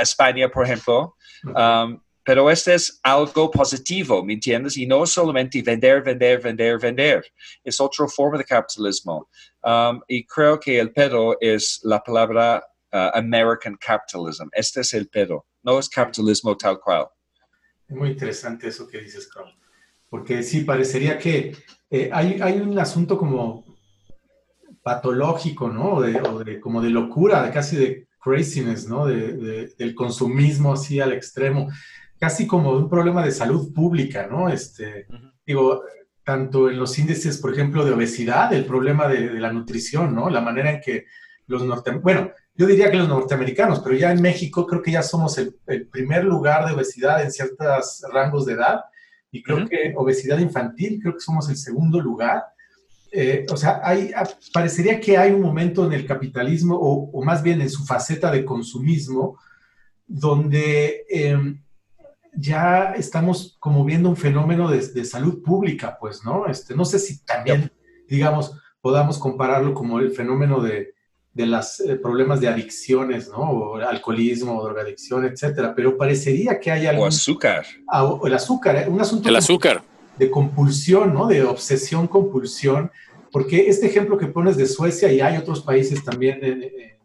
[0.00, 1.16] España, por ejemplo.
[1.44, 4.78] Um, pero este es algo positivo, ¿me entiendes?
[4.78, 7.24] Y no solamente vender, vender, vender, vender.
[7.62, 9.28] Es otra forma de capitalismo.
[9.62, 14.48] Um, y creo que el pedo es la palabra uh, American capitalism.
[14.52, 15.44] Este es el pedo.
[15.62, 17.08] No es capitalismo tal cual.
[17.86, 19.54] Es muy interesante eso que dices, Carl.
[20.08, 21.54] Porque sí, parecería que
[21.90, 23.64] eh, hay, hay, un asunto como
[24.84, 26.00] patológico, ¿no?
[26.00, 29.06] De, o de, como de locura, de casi de craziness, ¿no?
[29.06, 31.68] De, del consumismo así al extremo
[32.18, 34.48] casi como un problema de salud pública, ¿no?
[34.48, 35.06] Este,
[35.46, 35.82] Digo,
[36.24, 40.30] tanto en los índices, por ejemplo, de obesidad, el problema de, la nutrición, ¿no?
[40.30, 41.04] La manera en que
[41.46, 45.02] los norteamericanos, bueno, yo diría que los norteamericanos, pero ya en México creo que ya
[45.02, 48.80] somos el, primer lugar de obesidad en ciertos rangos de edad
[49.30, 52.42] y creo que obesidad infantil, creo que somos el segundo lugar.
[53.16, 54.10] Eh, o sea, hay,
[54.52, 58.30] parecería que hay un momento en el capitalismo, o, o más bien en su faceta
[58.30, 59.38] de consumismo,
[60.06, 61.56] donde eh,
[62.36, 66.46] ya estamos como viendo un fenómeno de, salud pública, pues, ¿no?
[66.46, 67.70] Este, no sé si también,
[68.08, 70.92] digamos, podamos compararlo como el fenómeno de,
[71.34, 73.38] los eh, problemas de adicciones, ¿no?
[73.38, 77.04] O alcoholismo, drogadicción, etcétera, pero parecería que hay algo...
[77.04, 77.64] O azúcar.
[77.88, 78.88] Ah, o el azúcar, ¿eh?
[78.88, 79.28] un asunto...
[79.28, 79.82] El azúcar.
[80.18, 81.26] De compulsión, ¿no?
[81.26, 82.90] De obsesión, compulsión,
[83.34, 87.00] porque este ejemplo que pones de Suecia y hay otros países también eh,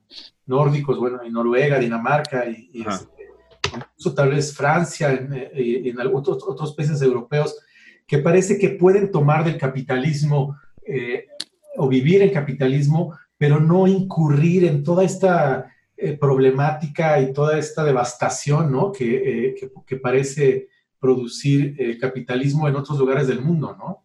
[0.45, 6.75] nórdicos, bueno, en Noruega, Dinamarca y, y incluso tal vez Francia, en, eh, otros, otros
[6.75, 7.57] países europeos,
[8.05, 11.29] que parece que pueden tomar del capitalismo eh,
[11.77, 17.83] o vivir en capitalismo, pero no incurrir en toda esta eh, problemática y toda esta
[17.83, 18.91] devastación ¿no?
[18.91, 20.67] que, que, parece
[20.99, 24.03] producir el capitalismo en otros lugares del mundo, ¿no?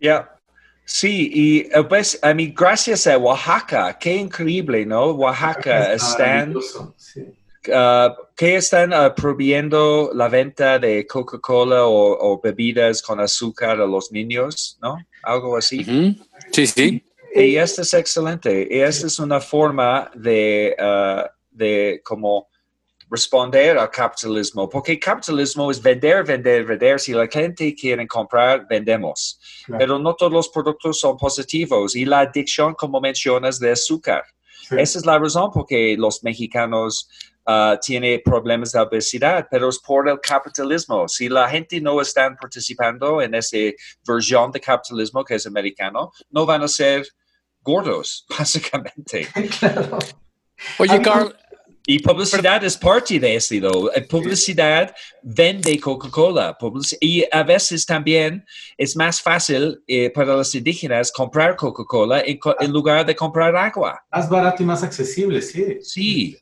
[0.00, 0.39] Ya,
[0.92, 5.12] Sí, y pues a mí gracias a Oaxaca, qué increíble, ¿no?
[5.12, 6.56] Oaxaca están,
[7.68, 14.10] Uh, ¿Qué están uh, prohibiendo la venta de Coca-Cola o, bebidas con azúcar a los
[14.10, 14.78] niños?
[14.80, 14.96] ¿No?
[15.22, 15.84] Algo así.
[16.50, 17.04] Sí, sí.
[17.34, 18.66] Y esto es excelente.
[18.70, 22.48] Y esta es una forma de, uh, de como
[23.10, 27.00] responder al capitalismo, porque capitalismo es vender, vender, vender.
[27.00, 29.38] Si la gente quiere comprar, vendemos.
[29.78, 31.96] Pero no todos los productos son positivos.
[31.96, 34.24] Y la adicción, como mencionas, de azúcar.
[34.70, 37.08] Esa es la razón por que los mexicanos
[37.46, 41.08] uh, tiene problemas de obesidad, pero es por el capitalismo.
[41.08, 43.56] Si la gente no está participando en esa
[44.06, 47.04] versión de capitalismo que es americano, no van a ser
[47.60, 49.28] gordos, básicamente.
[50.78, 51.34] Oye, Carl.
[51.86, 53.92] Y publicidad es parte de eso.
[53.94, 56.56] Eh, publicidad vende Coca-Cola.
[57.00, 58.44] Y a veces también
[58.76, 64.04] es más fácil eh, para los indígenas comprar Coca-Cola en, en, lugar de comprar agua.
[64.12, 65.78] Más barato y más accesible, sí.
[65.82, 66.38] Sí.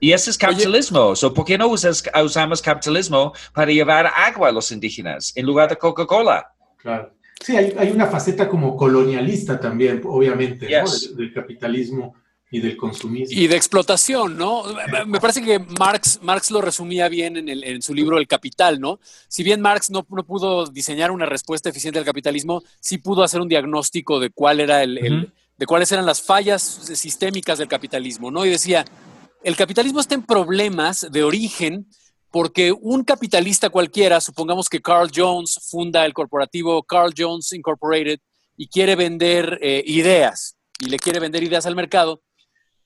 [0.00, 1.12] Y ese es capitalismo.
[1.34, 6.50] ¿Por qué no usamos capitalismo para llevar agua a los indígenas en lugar de Coca-Cola?
[6.78, 7.12] Claro.
[7.40, 12.14] Sí, hay, una faceta como colonialista también, obviamente, del, capitalismo
[12.50, 13.40] y del consumismo.
[13.40, 14.64] Y de explotación, ¿no?
[15.06, 18.98] Me parece que Marx, Marx lo resumía bien en, su libro El Capital, ¿no?
[19.28, 23.48] Si bien Marx no, pudo diseñar una respuesta eficiente al capitalismo, sí pudo hacer un
[23.48, 26.62] diagnóstico de cuál era el, de cuáles eran las fallas
[26.94, 28.44] sistémicas del capitalismo, ¿no?
[28.44, 28.84] Y decía,
[29.44, 31.86] el capitalismo está en problemas de origen
[32.32, 38.18] porque un capitalista cualquiera, supongamos que Carl Jones funda el corporativo Carl Jones Incorporated
[38.56, 42.22] y quiere vender eh, ideas y le quiere vender ideas al mercado,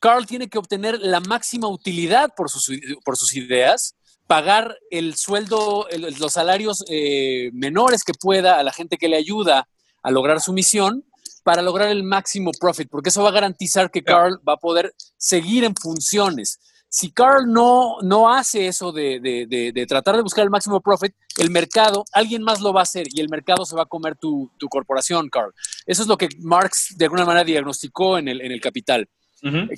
[0.05, 2.71] Carl tiene que obtener la máxima utilidad por sus,
[3.07, 5.89] por sus ideas, pagar el sueldo,
[6.19, 9.67] los salarios eh, menores que pueda a la gente que le ayuda
[10.03, 11.07] a lograr su misión
[11.43, 14.95] para lograr el máximo profit, porque eso va a garantizar que Carl va a poder
[15.17, 16.61] seguir en funciones.
[16.91, 21.49] Si Carl no, no hace eso de, de, tratar de buscar el máximo profit, el
[21.49, 24.51] mercado, alguien más lo va a hacer y el mercado se va a comer tu,
[24.59, 25.55] tu corporación, Carl.
[25.87, 29.09] Eso es lo que Marx de alguna manera diagnosticó en el, en el Capital.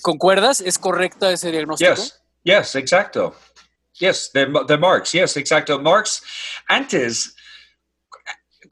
[0.02, 0.60] ¿Concuerdas?
[0.60, 1.94] ¿Es correcta ese diagnóstico?
[1.94, 3.34] Yes, yes, exacto.
[3.98, 5.80] Yes, de, de Marx, yes, exacto.
[5.80, 6.22] Marx,
[6.68, 7.36] antes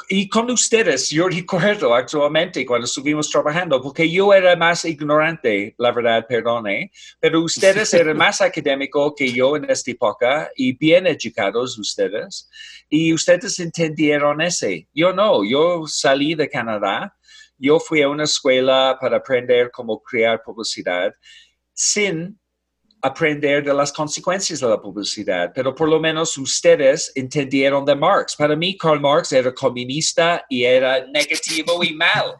[0.08, 5.92] y con ustedes, yo recuerdo actualmente cuando estuvimos trabajando, porque yo era más ignorante, la
[5.92, 11.78] verdad, perdone, pero ustedes eran más académicos que yo en esta época y bien educados
[11.78, 12.48] ustedes,
[12.88, 14.88] y ustedes entendieron ese.
[14.92, 17.16] Yo no, yo salí de Canadá,
[17.58, 21.14] yo fui a una escuela para aprender cómo crear publicidad
[21.72, 22.38] sin
[23.04, 28.34] aprender de las consecuencias de la publicidad, pero por lo menos ustedes entendieron de Marx.
[28.34, 32.36] Para mí, Karl Marx era comunista y era negativo y mal.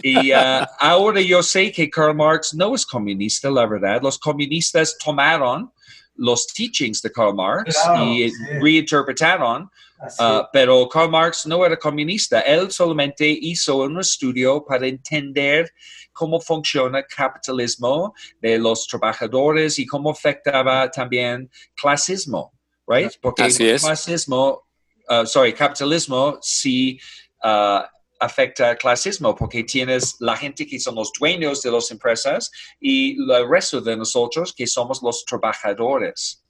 [0.00, 4.00] y uh, ahora yo sé que Karl Marx no es comunista, la verdad.
[4.00, 5.72] Los comunistas tomaron
[6.14, 9.68] los teachings de Karl Marx y reinterpretaron,
[10.00, 12.40] uh, pero Karl Marx no era comunista.
[12.40, 15.70] Él solamente hizo un estudio para entender
[16.12, 22.52] cómo funciona el capitalismo de los trabajadores y cómo afectaba también clasismo,
[22.86, 23.12] right?
[23.20, 24.66] Porque el clasismo,
[25.08, 26.98] uh, sorry, capitalismo sí
[27.44, 27.82] uh,
[28.20, 33.16] afecta al clasismo porque tienes la gente que son los dueños de las empresas y
[33.32, 36.44] el resto de nosotros que somos los trabajadores.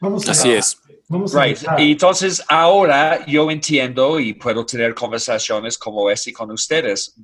[0.00, 0.78] Vamos Así es.
[1.08, 1.58] Vamos right.
[1.78, 7.16] y entonces ahora yo entiendo y puedo tener conversaciones como esta con ustedes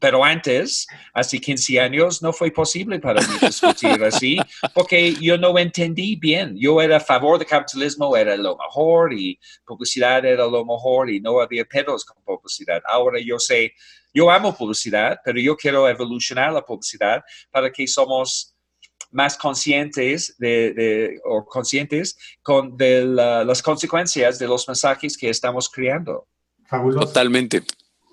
[0.00, 4.38] pero antes, hace 15 años, no fue posible para mí discutir así,
[4.74, 6.56] porque yo no entendí bien.
[6.56, 11.20] Yo era a favor del capitalismo, era lo mejor y publicidad era lo mejor y
[11.20, 12.80] no había pedos con publicidad.
[12.86, 13.72] Ahora yo sé,
[14.14, 18.54] yo amo publicidad, pero yo quiero evolucionar la publicidad para que somos
[19.10, 26.26] más conscientes de, o conscientes con de las consecuencias de los mensajes que estamos creando.
[26.66, 27.06] Fabuloso.
[27.06, 27.62] Totalmente.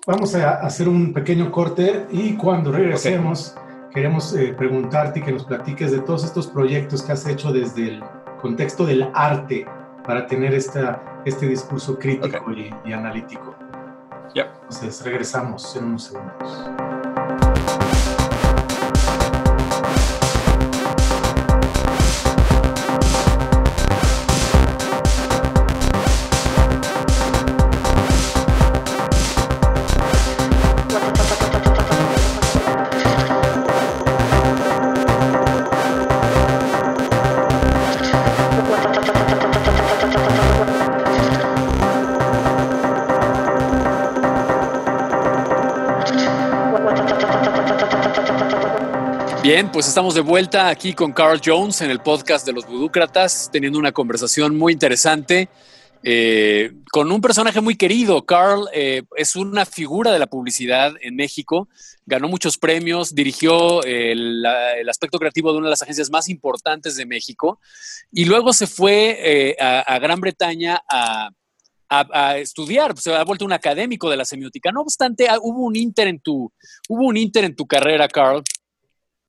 [0.06, 3.54] Vamos a hacer un pequeño corte y cuando regresemos
[3.96, 7.88] queremos eh, preguntarte y que nos platiques de todos estos proyectos que has hecho desde
[7.88, 8.04] el
[8.42, 9.66] contexto del arte
[10.04, 13.56] para tener esta, este discurso crítico y, analítico.
[14.34, 17.95] Entonces regresamos en unos segundos.
[49.56, 53.48] Bien, pues estamos de vuelta aquí con Carl Jones en el podcast de los Budúcratas,
[53.50, 55.48] teniendo una conversación muy interesante
[56.02, 58.26] eh, con un personaje muy querido.
[58.26, 61.70] Carl eh, es una figura de la publicidad en México,
[62.04, 64.44] ganó muchos premios, dirigió el,
[64.90, 67.58] aspecto creativo de una de las agencias más importantes de México
[68.12, 71.30] y luego se fue eh, a, Gran Bretaña a,
[72.36, 74.70] estudiar, se ha vuelto un académico de la semiótica.
[74.70, 76.52] No obstante, ah, hubo un inter en tu,
[76.90, 78.42] hubo un inter en tu carrera, Carl,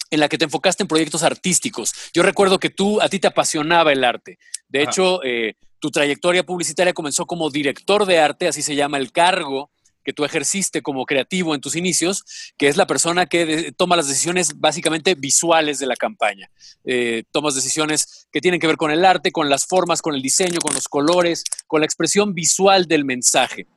[0.09, 1.93] en la que te enfocaste en proyectos artísticos.
[2.13, 4.39] Yo recuerdo que tú, a ti te apasionaba el arte.
[4.67, 9.11] De hecho, eh, tu trayectoria publicitaria comenzó como director de arte, así se llama el
[9.11, 9.71] cargo
[10.07, 12.23] que tú ejerciste como creativo en tus inicios,
[12.57, 16.49] que es la persona que toma las decisiones básicamente visuales de la campaña.
[16.85, 20.21] Eh, tomas decisiones que tienen que ver con el arte, con las formas, con el
[20.21, 23.67] diseño, con los colores, con la expresión visual del mensaje.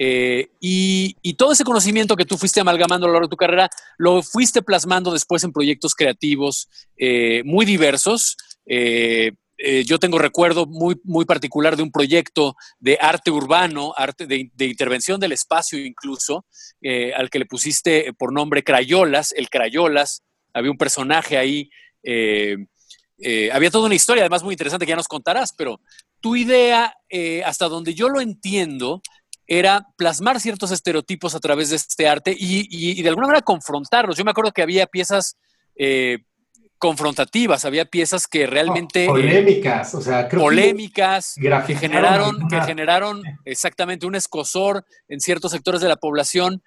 [0.00, 3.68] Eh, y, todo ese conocimiento que tú fuiste amalgamando a lo largo de tu carrera,
[3.96, 8.36] lo fuiste plasmando después en proyectos creativos eh, muy diversos.
[8.66, 9.32] Eh,
[9.84, 15.18] yo tengo recuerdo muy, muy particular de un proyecto de arte urbano, arte de, intervención
[15.18, 16.46] del espacio incluso,
[17.16, 20.22] al que le pusiste por nombre Crayolas, el Crayolas.
[20.54, 21.70] Había un personaje ahí,
[23.52, 25.80] había toda una historia además muy interesante que ya nos contarás, pero
[26.20, 26.94] tu idea,
[27.44, 29.02] hasta donde yo lo entiendo,
[29.48, 34.16] era plasmar ciertos estereotipos a través de este arte y, de alguna manera confrontarlos.
[34.16, 35.38] Yo me acuerdo que había piezas
[35.74, 36.18] eh,
[36.76, 39.04] confrontativas, había piezas que realmente...
[39.04, 41.34] Eh, polémicas, o sea, polémicas,
[41.66, 46.62] que, generaron, que generaron exactamente un escosor en ciertos sectores de la población.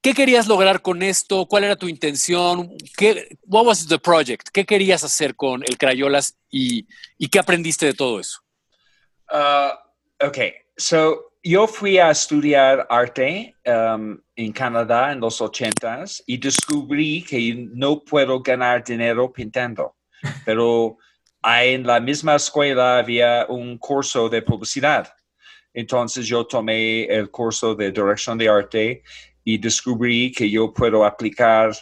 [0.00, 1.46] ¿Qué querías lograr con esto?
[1.46, 2.70] ¿Cuál era tu intención?
[2.96, 4.48] ¿Qué, what was the project?
[4.50, 6.86] ¿Qué querías hacer con el Crayolas y,
[7.28, 8.40] qué aprendiste de todo eso?
[9.30, 10.38] Uh, ok,
[10.76, 17.68] so yo fui a estudiar arte um, en Canadá en los ochentas y descubrí que
[17.74, 19.94] no puedo ganar dinero pintando,
[20.46, 20.96] pero
[21.44, 25.12] en la misma escuela había un curso de publicidad.
[25.74, 29.02] Entonces yo tomé el curso de dirección de arte
[29.44, 31.72] y descubrí que yo puedo aplicar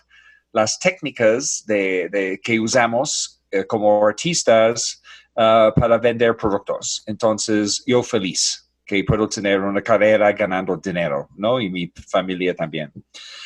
[0.50, 5.00] las técnicas de, que usamos eh, como artistas
[5.36, 7.04] uh, para vender productos.
[7.06, 11.60] Entonces yo feliz que puedo tener una carrera ganando dinero, ¿no?
[11.60, 12.92] Y mi familia también.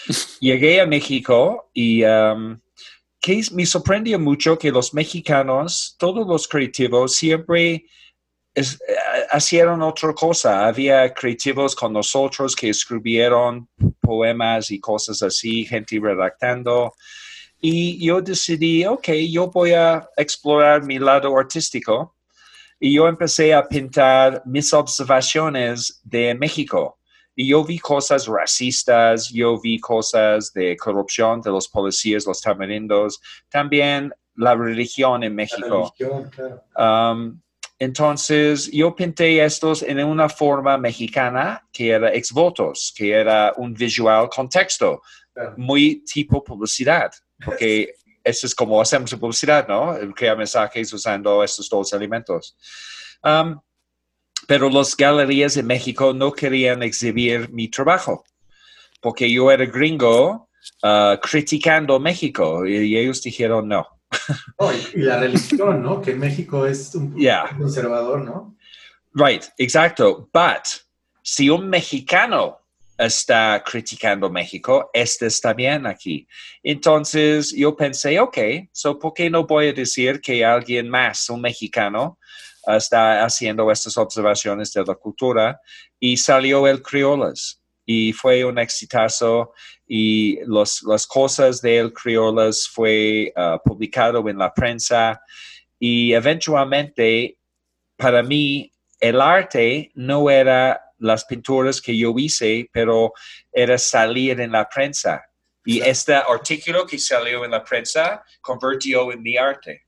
[0.40, 2.58] Llegué a México y um,
[3.20, 7.84] que me sorprendió mucho que los mexicanos, todos los creativos, siempre
[8.54, 8.64] eh,
[9.36, 10.66] hicieron otra cosa.
[10.66, 13.68] Había creativos con nosotros que escribieron
[14.00, 16.92] poemas y cosas así, gente redactando.
[17.60, 22.15] Y yo decidí, ok, yo voy a explorar mi lado artístico.
[22.78, 26.98] Y yo empecé a pintar mis observaciones de México.
[27.34, 33.20] Y yo vi cosas racistas, yo vi cosas de corrupción de los policías, los tamarindos,
[33.50, 35.92] también la religión en México.
[35.98, 37.12] La religión, claro.
[37.12, 37.40] Um,
[37.78, 43.74] entonces, yo pinté estos en una forma mexicana que era ex votos, que era un
[43.74, 45.02] visual contexto,
[45.34, 45.54] claro.
[45.58, 47.10] muy tipo publicidad,
[47.44, 47.94] porque
[48.26, 49.94] eso es como hacemos en publicidad, ¿no?
[50.14, 52.56] Crear mensajes usando estos dos elementos.
[53.22, 53.60] Um,
[54.48, 58.24] pero las galerías en México no querían exhibir mi trabajo,
[59.00, 60.48] porque yo era gringo
[60.82, 63.86] uh, criticando México y ellos dijeron no.
[64.58, 66.00] Oh, y, la religión, ¿no?
[66.00, 67.54] Que México es un Yeah.
[67.56, 68.56] conservador, ¿no?
[69.14, 70.28] Right, exacto.
[70.32, 70.66] But
[71.22, 72.58] si un mexicano
[72.98, 76.26] está criticando México, este está bien aquí.
[76.62, 78.38] Entonces yo pensé, ok,
[78.72, 82.18] so ¿por qué no voy a decir que alguien más, un mexicano,
[82.66, 85.60] está haciendo estas observaciones de la cultura?
[86.00, 89.52] Y salió el Criollas y fue un exitazo
[89.86, 95.20] y los, las cosas de El Criollas fue uh, publicado en la prensa
[95.78, 97.38] y eventualmente
[97.96, 103.12] para mí el arte no era las pinturas que yo hice, pero
[103.52, 105.22] era salir en la prensa.
[105.64, 105.90] Y Claro.
[105.90, 109.82] este artículo que salió en la prensa convirtió en mi arte.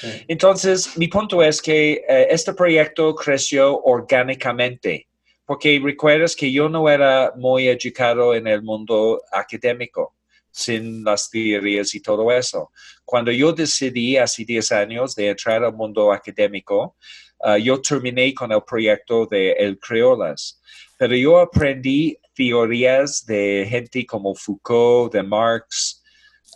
[0.00, 0.24] Sí.
[0.28, 5.08] Entonces, mi punto es que eh, este proyecto creció orgánicamente,
[5.44, 10.14] porque recuerdas que yo no era muy educado en el mundo académico,
[10.52, 12.70] sin las teorías y todo eso.
[13.04, 16.96] Cuando yo decidí hace 10 años de entrar al mundo académico,
[17.44, 20.60] uh, yo terminé con el proyecto de El Creolas,
[20.98, 26.02] pero yo aprendí teorías de gente como Foucault, de Marx,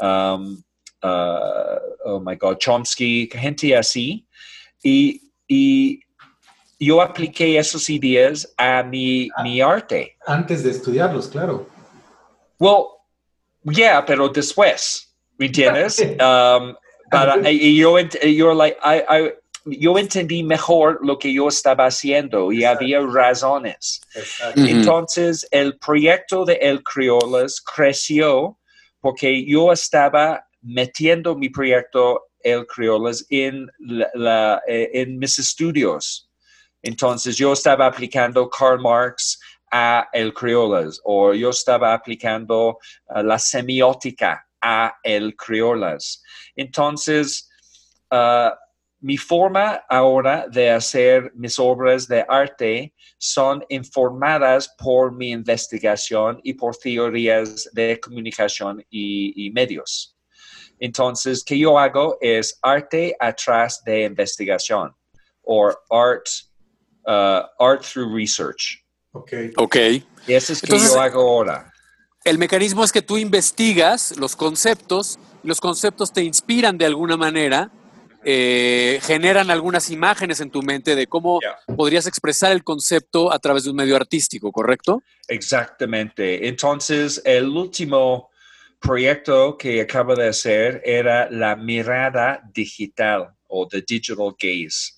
[0.00, 0.62] um,
[1.02, 4.26] uh, oh my God, Chomsky, gente así,
[4.82, 6.00] y, y
[6.78, 10.16] yo apliqué esas ideas a mi, mi arte.
[10.26, 11.66] Antes de estudiarlos, claro.
[12.58, 13.00] Well,
[13.64, 15.98] yeah, pero después, ¿me entiendes?
[16.20, 16.74] Um,
[17.10, 19.32] para, y yo, ent- yo, like, I, I,
[19.64, 22.84] yo entendí mejor lo que yo estaba haciendo y Exacto.
[22.84, 24.00] había razones.
[24.14, 24.60] Exacto.
[24.60, 28.58] Entonces, el proyecto de El Criollas creció
[29.00, 36.28] porque yo estaba metiendo mi proyecto El Criollas en, la- la- eh, en mis estudios.
[36.82, 39.38] Entonces, yo estaba aplicando Karl Marx
[39.72, 46.22] a El Criollas o yo estaba aplicando uh, la semiótica a El Criollas.
[46.54, 47.48] Entonces,
[48.10, 48.50] uh,
[49.04, 56.54] mi forma ahora de hacer mis obras de arte son informadas por mi investigación y
[56.54, 60.16] por teorías de comunicación y, y medios.
[60.78, 62.16] Entonces, ¿qué yo hago?
[62.22, 64.94] Es arte atrás de investigación
[65.42, 66.26] o art,
[67.06, 68.82] uh, art through research.
[69.12, 69.32] Ok.
[69.58, 69.76] Ok.
[70.26, 71.70] Y eso es que Entonces- yo hago ahora.
[72.24, 77.18] El mecanismo es que tú investigas los conceptos y los conceptos te inspiran de alguna
[77.18, 77.70] manera,
[78.24, 81.58] eh, generan algunas imágenes en tu mente de cómo Yeah.
[81.76, 85.02] podrías expresar el concepto a través de un medio artístico, ¿correcto?
[85.28, 86.46] Exactamente.
[86.48, 88.30] Entonces, el último
[88.80, 94.92] proyecto que acabo de hacer era la mirada digital o the digital gaze.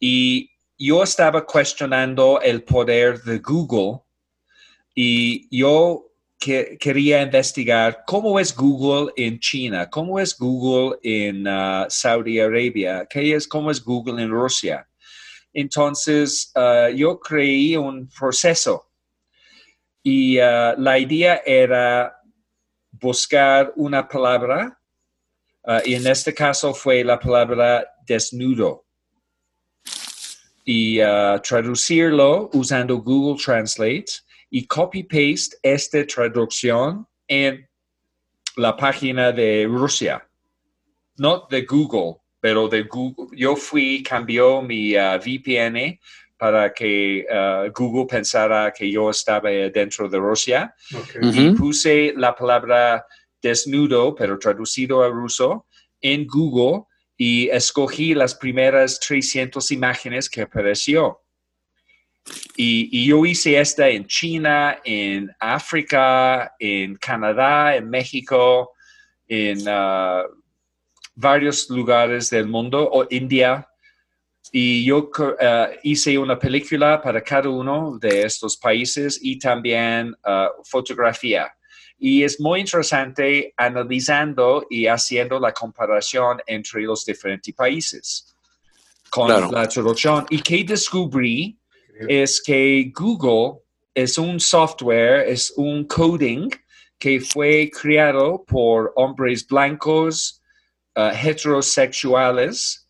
[0.00, 4.00] Y yo estaba cuestionando el poder de Google
[4.94, 6.10] y yo
[6.44, 13.06] que- quería investigar cómo es Google en China, cómo es Google en uh, Saudi Arabia,
[13.08, 14.86] qué es, cómo es Google en Rusia.
[15.54, 18.90] Entonces, uh, yo creí un proceso
[20.02, 22.14] y uh, la idea era
[22.90, 24.78] buscar una palabra,
[25.86, 28.84] y en este caso fue la palabra desnudo,
[30.64, 30.98] y
[31.42, 34.12] traducirlo usando Google Translate
[34.54, 37.68] y copy-paste esta traducción en
[38.54, 40.24] la página de Rusia,
[41.16, 43.36] no de Google, pero de Google.
[43.36, 45.98] Yo fui, cambió mi uh, VPN
[46.38, 50.72] para que uh, Google pensara que yo estaba dentro de Rusia
[51.20, 53.04] y puse la palabra
[53.42, 55.66] desnudo, pero traducido al ruso,
[56.00, 56.84] en Google
[57.16, 61.23] y escogí las primeras 300 imágenes que apareció.
[62.56, 68.72] Y, y yo hice esta en China, en África, en Canadá, en México,
[69.28, 70.24] en ah,
[71.14, 73.68] varios lugares del mundo, o India.
[74.52, 75.10] Y yo
[75.40, 81.52] ah, hice una película para cada uno de estos países y también ah, fotografía.
[81.98, 88.34] Y es muy interesante analizando y haciendo la comparación entre los diferentes países
[89.10, 90.26] con la traducción.
[90.28, 91.56] Y que descubrí
[92.08, 93.62] es que Google
[93.94, 96.50] es un software, es un coding
[96.98, 100.40] que fue creado por hombres blancos,
[100.96, 102.88] uh, heterosexuales,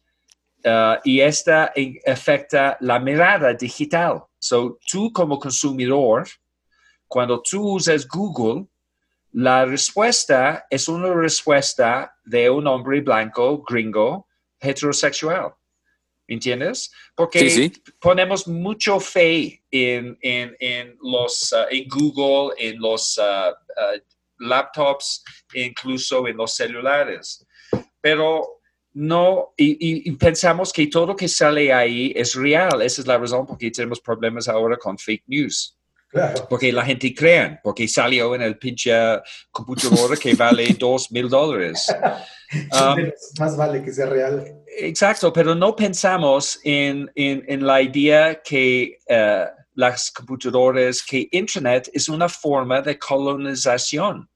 [0.65, 1.73] uh, y esta
[2.07, 4.25] afecta la mirada digital.
[4.39, 6.27] So, tú como consumidor,
[7.09, 8.67] cuando tú usas Google,
[9.33, 14.29] la respuesta es una respuesta de un hombre blanco, gringo,
[14.61, 15.55] heterosexual.
[16.27, 16.91] ¿Entiendes?
[17.15, 17.71] Porque
[18.01, 20.17] ponemos mucho fe en,
[21.03, 24.01] los, uh, en Google, en los uh, uh,
[24.39, 25.23] laptops,
[25.53, 27.47] incluso en los celulares.
[28.01, 28.61] Pero
[28.95, 32.81] no, y, pensamos que todo lo que sale ahí es real.
[32.81, 35.77] Esa es la razón por qué tenemos problemas ahora con fake news.
[36.49, 38.93] Porque la gente cree, porque salió en el pinche
[39.51, 41.93] computador que vale dos mil dólares.
[43.41, 44.63] Más vale que sea real.
[44.77, 52.29] Exacto, pero no pensamos en, la idea que uh, las computadoras, que Internet es una
[52.29, 54.29] forma de colonización,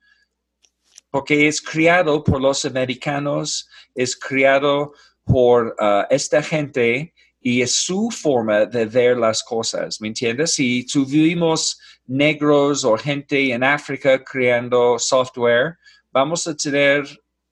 [1.11, 4.93] porque es creado por los americanos, es creado
[5.25, 10.55] por uh, esta gente y es su forma de ver las cosas, ¿me entiendes?
[10.55, 15.79] Si tuvimos negros o gente en África creando software,
[16.13, 17.07] vamos a tener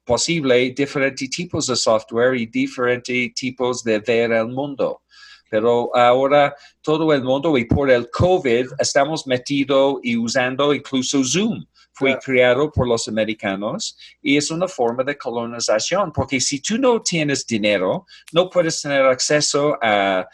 [0.06, 5.02] posible diferentes tipos de software y diferentes tipos de ver el mundo.
[5.50, 11.64] Pero ahora todo el mundo y por el COVID estamos metidos y usando incluso Zoom.
[11.92, 17.00] Fue creado por los americanos y es una forma de colonización, porque si tú no
[17.00, 20.26] tienes dinero, no puedes tener acceso a,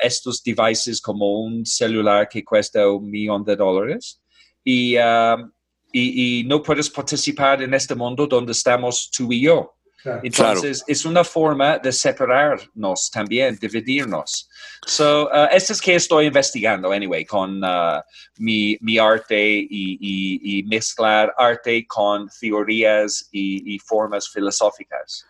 [0.00, 4.18] estos devices como un celular que cuesta un millón de dólares.
[4.64, 5.52] Y, um,
[5.92, 9.74] y, y, no puedes participar en este mundo donde estamos tú y yo.
[10.22, 14.48] Entonces, es una forma de separarnos también, dividirnos.
[14.86, 18.00] So, uh, esto es que estoy investigando, anyway, con uh,
[18.38, 25.26] mi, mi, arte y, mezclar arte con teorías y, formas filosóficas.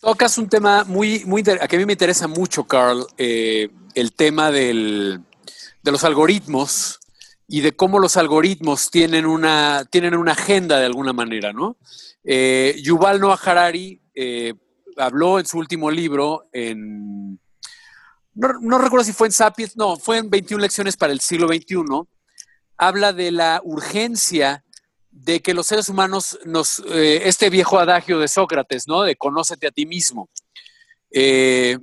[0.00, 4.50] Tocas un tema muy, muy, que a mí me interesa mucho, Carl, eh, el tema
[4.50, 5.20] del,
[5.82, 7.00] de los algoritmos
[7.46, 11.76] y de cómo los algoritmos tienen una, tienen una agenda de alguna manera, ¿no?
[12.24, 14.54] Eh, Yuval Noah Harari eh,
[14.96, 17.38] habló en su último libro, en,
[18.34, 21.84] no, recuerdo si fue en Sapiens, no, fue en 21 lecciones para el siglo XXI,
[22.78, 24.64] habla de la urgencia
[25.10, 29.02] de que los seres humanos nos, eh, este viejo adagio de Sócrates, ¿no?
[29.02, 30.30] De conócete a ti mismo.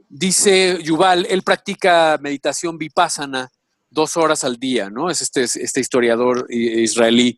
[0.09, 3.49] Dice Yuval, él practica meditación vipassana
[3.91, 5.09] dos horas al día, ¿no?
[5.09, 7.37] Es este, este historiador israelí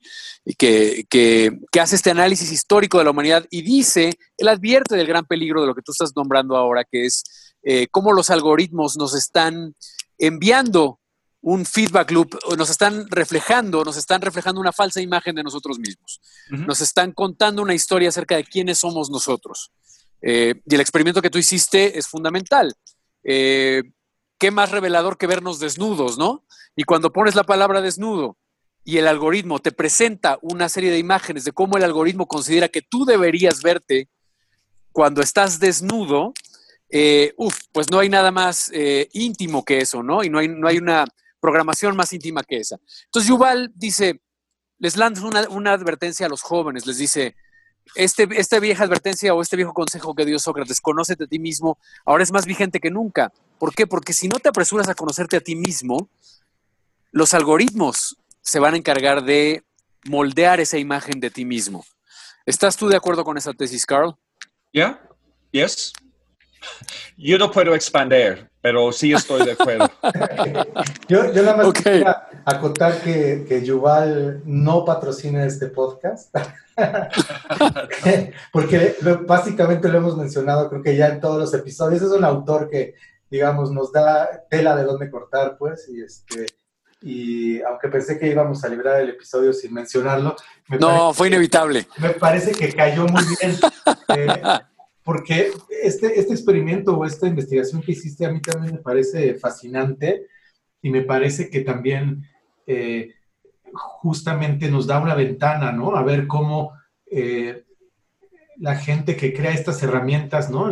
[0.57, 5.25] que, que, hace este análisis histórico de la humanidad y dice, él advierte del gran
[5.25, 7.23] peligro de lo que tú estás nombrando ahora, que es
[7.63, 9.75] eh, cómo los algoritmos nos están
[10.17, 10.99] enviando
[11.41, 16.21] un feedback loop, nos están reflejando, nos están reflejando una falsa imagen de nosotros mismos.
[16.49, 19.71] Nos están contando una historia acerca de quiénes somos nosotros.
[20.21, 22.73] Eh, y el experimento que tú hiciste es fundamental.
[23.25, 23.83] Eh,
[24.43, 26.43] qué más revelador que vernos desnudos, ¿no?
[26.75, 28.35] Y cuando pones la palabra desnudo
[28.83, 32.81] y el algoritmo te presenta una serie de imágenes de cómo el algoritmo considera que
[32.81, 34.09] tú deberías verte
[34.91, 36.33] cuando estás desnudo,
[36.89, 37.33] eh,
[37.71, 40.25] pues no hay nada más eh, íntimo que eso, ¿no?
[40.25, 41.05] Y no hay, no hay una
[41.39, 42.75] programación más íntima que esa.
[43.05, 44.19] Entonces Yuval dice,
[44.77, 47.33] les lanza una, una advertencia a los jóvenes, les dice,
[47.95, 51.77] este, esta vieja advertencia o este viejo consejo que dio Sócrates, conócete a ti mismo,
[52.05, 53.31] ahora es más vigente que nunca.
[53.59, 53.87] ¿Por qué?
[53.87, 56.09] Porque si no te apresuras a conocerte a ti mismo,
[57.11, 59.63] los algoritmos se van a encargar de
[60.05, 61.85] moldear esa imagen de ti mismo.
[62.45, 64.15] ¿Estás tú de acuerdo con esa tesis, Carl?
[64.71, 65.01] Yeah,
[65.51, 65.93] yes.
[67.17, 69.89] Yo no puedo expandir, pero sí estoy de acuerdo.
[71.07, 76.35] yo, yo nada más quería acotar que, que Yuval no patrocina este podcast.
[78.51, 78.95] Porque
[79.25, 82.01] básicamente lo hemos mencionado, creo que ya en todos los episodios.
[82.01, 82.95] Es un autor que,
[83.33, 86.45] digamos, nos da tela de dónde cortar, pues, y este.
[87.01, 90.35] Y aunque pensé que íbamos a librar el episodio sin mencionarlo.
[90.79, 91.87] no, fue inevitable.
[91.97, 93.57] me parece que cayó muy bien.
[94.15, 94.41] Eh,
[95.03, 100.27] porque este, este experimento o esta investigación que hiciste a mí también me parece fascinante
[100.81, 102.23] y me parece que también
[102.67, 103.15] eh,
[103.73, 105.95] justamente nos da una ventana, ¿no?
[105.95, 106.73] A ver cómo
[107.07, 107.65] eh,
[108.57, 110.69] la gente que crea estas herramientas, ¿no?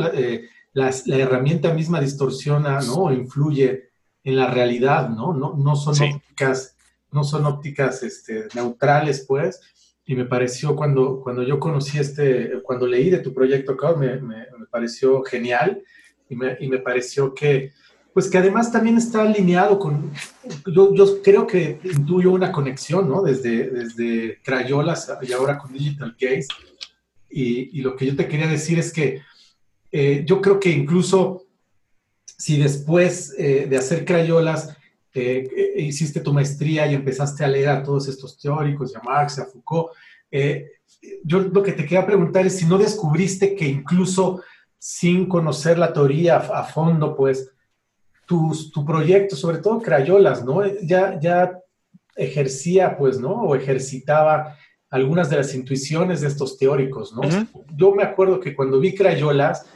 [0.73, 2.95] La, eh, herramienta misma distorsiona, ¿no?
[2.95, 3.91] O influye
[4.23, 5.33] en la realidad, ¿no?
[5.33, 6.75] No, no son ópticas,
[7.11, 9.59] no son ópticas este, neutrales, pues.
[10.05, 14.19] y me pareció cuando, cuando yo conocí este, cuando leí de tu proyecto, Carl, me,
[14.19, 15.83] me, pareció genial
[16.29, 17.73] y me, y me, pareció que,
[18.13, 20.11] pues que además también está alineado con,
[20.65, 23.21] yo, yo creo que intuyo una conexión, ¿no?
[23.21, 26.47] Desde, desde Crayolas y ahora con Digital Case.
[27.29, 29.21] Y, y lo que yo te quería decir es que
[29.91, 31.45] eh, yo creo que incluso
[32.41, 34.75] si después eh, de hacer Crayolas,
[35.13, 39.45] eh, hiciste tu maestría y empezaste a leer a todos estos teóricos, a Marx, a
[39.45, 39.91] Foucault.
[40.31, 40.71] Eh,
[41.23, 44.41] yo lo que te quería preguntar es si no descubriste que incluso
[44.79, 47.51] sin conocer la teoría a, fondo, pues
[48.25, 50.65] tu, tu, proyecto, sobre todo Crayolas, ¿no?
[50.81, 51.59] Ya, ya
[52.15, 53.33] ejercía, pues, ¿no?
[53.33, 54.57] O ejercitaba
[54.89, 57.21] algunas de las intuiciones de estos teóricos, ¿no?
[57.75, 59.67] Yo me acuerdo que cuando vi Crayolas,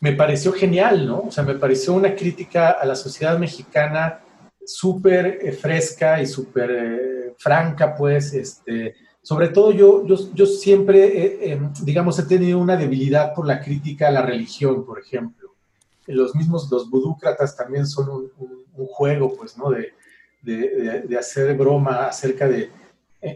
[0.00, 1.20] me pareció genial, ¿no?
[1.20, 4.20] O sea, me pareció una crítica a la sociedad mexicana
[4.64, 11.52] súper eh, fresca y súper eh, franca, pues, este, sobre todo yo, yo, yo siempre,
[11.52, 15.54] eh, digamos, he tenido una debilidad por la crítica a la religión, por ejemplo.
[16.06, 18.30] Los mismos, los budúcratas también son un,
[18.86, 19.70] juego, pues, ¿no?
[19.70, 19.92] De,
[20.40, 22.70] de, de, hacer broma acerca de,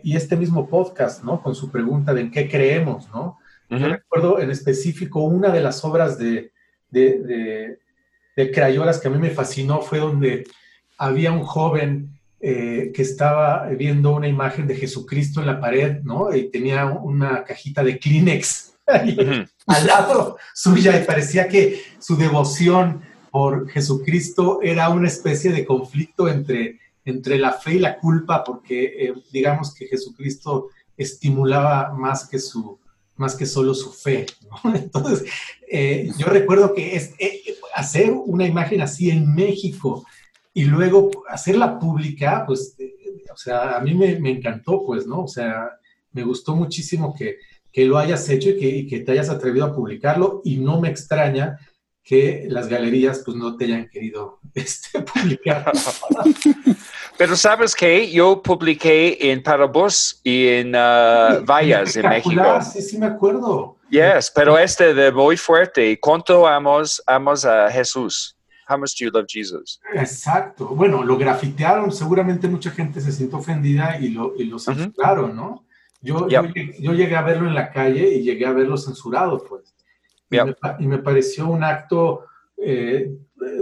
[0.02, 1.42] y este mismo podcast, ¿no?
[1.42, 3.38] Con su pregunta de en qué creemos, ¿no?
[3.68, 6.53] Yo recuerdo en específico una de las obras de,
[6.95, 7.78] de,
[8.36, 10.45] de, Crayolas que a mí me fascinó fue donde
[10.99, 16.34] había un joven eh, que estaba viendo una imagen de Jesucristo en la pared, ¿no?
[16.34, 18.74] Y tenía una cajita de Kleenex
[19.66, 26.28] al lado suya y parecía que su devoción por Jesucristo era una especie de conflicto
[26.28, 32.38] entre, entre la fe y la culpa, porque eh, digamos que Jesucristo estimulaba más que
[32.38, 32.78] su,
[33.16, 34.26] más que solo su fe.
[34.74, 35.24] Entonces,
[35.68, 37.14] eh, yo recuerdo que es,
[37.74, 40.04] hacer una imagen así en México
[40.52, 42.94] y luego hacerla pública, pues, eh,
[43.32, 45.24] o sea, a mí me, encantó, pues, ¿no?
[45.24, 45.68] O sea,
[46.12, 47.38] me gustó muchísimo que,
[47.72, 50.88] que lo hayas hecho y que, que, te hayas atrevido a publicarlo y no me
[50.88, 51.58] extraña
[52.04, 55.72] que las galerías, pues, no te hayan querido este, publicar.
[57.16, 62.60] Pero sabes que yo publiqué en Parabús y en uh, Vallas, en México.
[62.60, 63.76] Sí, sí, me acuerdo.
[63.88, 65.98] Yes, pero este de muy fuerte.
[66.00, 68.36] ¿Cuánto amos, amos a Jesús?
[68.68, 69.80] How much do you love Jesus?
[69.92, 70.66] Exacto.
[70.68, 75.64] Bueno, lo grafitearon, seguramente mucha gente se sintió ofendida y lo, y lo censuraron, ¿no?
[76.00, 79.74] Yo, yo, llegué a verlo en la calle y llegué a verlo censurado, pues.
[80.30, 82.24] Y, me, y me, pareció un acto
[82.56, 83.14] eh,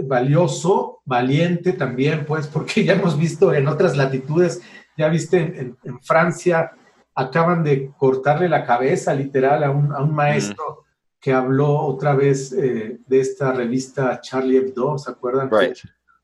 [0.03, 4.61] valioso, valiente también, pues, porque ya hemos visto en otras latitudes,
[4.97, 5.37] ya viste
[5.83, 6.71] en, Francia,
[7.15, 10.83] acaban de cortarle la cabeza literal a un, a un maestro
[11.23, 15.49] que habló otra vez eh, de esta revista Charlie Hebdo, ¿se acuerdan?
[15.49, 15.77] Right.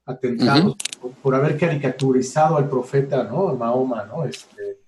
[0.06, 0.76] Atentados
[1.22, 3.56] por, haber caricaturizado al profeta, ¿no?
[3.56, 4.26] Mahoma, ¿no?
[4.26, 4.80] Este,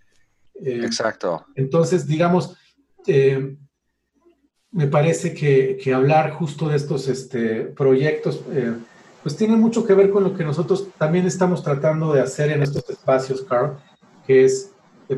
[0.56, 1.46] eh, Exacto.
[1.56, 2.58] Entonces, digamos,
[3.08, 3.56] eh,
[4.72, 8.42] me parece que, que, hablar justo de estos este, proyectos,
[9.22, 12.64] pues tiene mucho que ver con lo que nosotros también estamos tratando de hacer en
[12.64, 13.78] estos espacios, Carl,
[14.26, 14.72] que es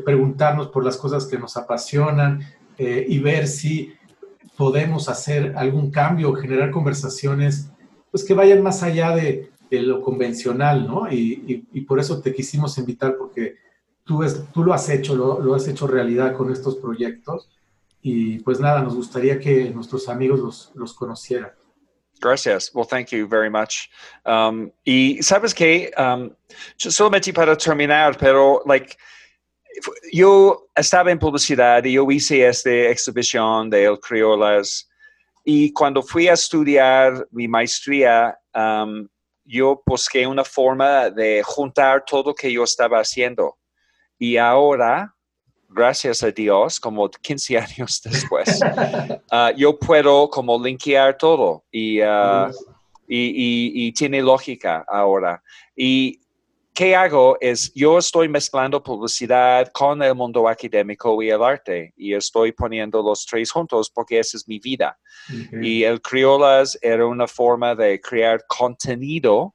[0.04, 2.40] preguntarnos por las cosas que nos apasionan
[2.78, 3.94] y ver si
[4.56, 7.68] podemos hacer algún cambio, generar conversaciones
[8.10, 11.10] pues que vayan más allá de, lo convencional, ¿no?
[11.10, 13.56] Y, por eso te quisimos invitar porque
[14.04, 17.50] tú, es, tú lo has hecho, lo, has hecho realidad con estos proyectos
[18.06, 21.52] y pues nada, nos gustaría que nuestros amigos los, los conocieran.
[22.20, 22.70] Gracias.
[22.74, 23.88] Well, thank you very much.
[24.26, 26.30] Um, y sabes que, um,
[26.76, 28.94] solamente para terminar, pero like,
[30.12, 34.86] yo estaba en publicidad y yo hice esta exhibición de El Criolas
[35.42, 39.08] y cuando fui a estudiar mi maestría, um,
[39.46, 43.56] yo busqué una forma de juntar todo lo que yo estaba haciendo.
[44.18, 45.14] Y ahora,
[45.74, 52.50] gracias a Dios, como 15 años después, uh, yo puedo como linkear todo y, uh,
[53.08, 55.42] y, y, y, tiene lógica ahora.
[55.76, 56.20] Y
[56.74, 57.36] ¿qué hago?
[57.40, 63.02] Es, yo estoy mezclando publicidad con el mundo académico y el arte y estoy poniendo
[63.02, 64.98] los tres juntos porque esa es mi vida.
[65.62, 69.54] Y el Criolas era una forma de crear contenido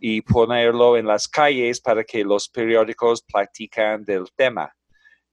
[0.00, 4.74] y ponerlo en las calles para que los periódicos platican del tema.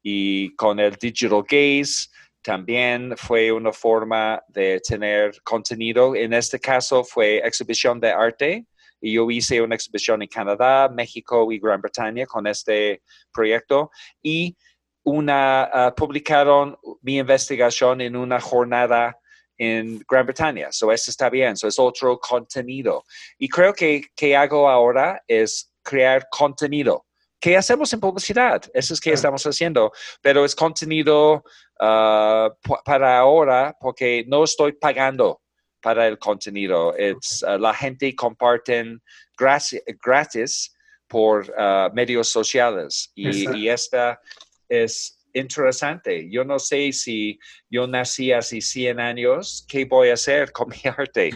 [0.09, 2.07] Y con el Digital Gaze
[2.41, 6.15] también fue una forma de tener contenido.
[6.15, 8.65] En este caso fue exhibición de arte
[9.01, 13.01] y yo hice una exhibición en Canadá, México y Gran Bretaña con este
[13.33, 13.91] proyecto
[14.23, 14.55] y
[15.03, 19.19] una, ah, publicaron mi investigación en una jornada
[19.57, 20.71] en Gran Bretaña.
[20.71, 21.57] So, eso está bien.
[21.57, 23.03] So, es otro contenido.
[23.37, 27.06] Y creo que que hago ahora es crear contenido
[27.39, 28.63] ¿qué hacemos en publicidad?
[28.73, 31.43] Eso es que estamos haciendo, pero es contenido
[31.79, 32.49] ah,
[32.85, 35.41] para ahora porque no estoy pagando
[35.81, 36.95] para el contenido.
[36.95, 39.01] Es, ah, la gente comparten
[39.37, 40.73] gratis,
[41.07, 44.19] por ah, medios sociales y, y, esta
[44.67, 46.29] es interesante.
[46.29, 50.81] Yo no sé si yo nací hace 100 años, ¿qué voy a hacer con mi
[50.83, 51.31] arte?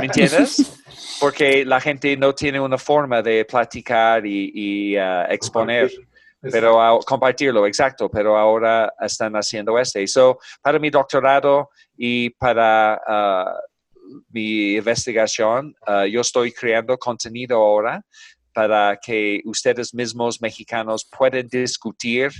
[0.00, 0.75] ¿Me entiendes?
[1.20, 5.90] Porque la gente no tiene una forma de platicar y, uh, exponer.
[6.40, 10.06] Pero compartirlo, exacto, pero ahora están haciendo este.
[10.06, 18.04] So, para mi doctorado y para uh, mi investigación, uh, yo estoy creando contenido ahora
[18.52, 22.30] para que ustedes mismos mexicanos puedan discutir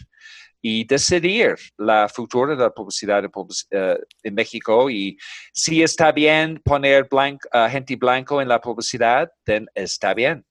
[0.69, 3.31] y decidir la futura de la publicidad en
[3.71, 4.91] eh, México.
[4.91, 5.17] Y
[5.53, 7.09] si está bien poner
[7.71, 10.45] gente blanco en la publicidad, then está bien.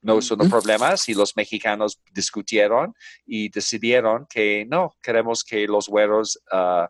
[0.00, 2.92] No es un problema si los mexicanos discutieron
[3.24, 6.88] y decidieron que no, queremos que los güeros uh,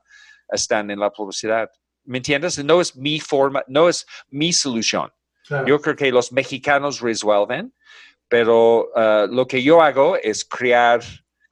[0.48, 1.68] están en la publicidad.
[2.04, 2.64] ¿Me entiendes?
[2.64, 5.12] No es mi forma, no es mi solución.
[5.66, 7.74] Yo creo que los mexicanos resuelven,
[8.28, 11.02] pero uh, lo que yo hago es crear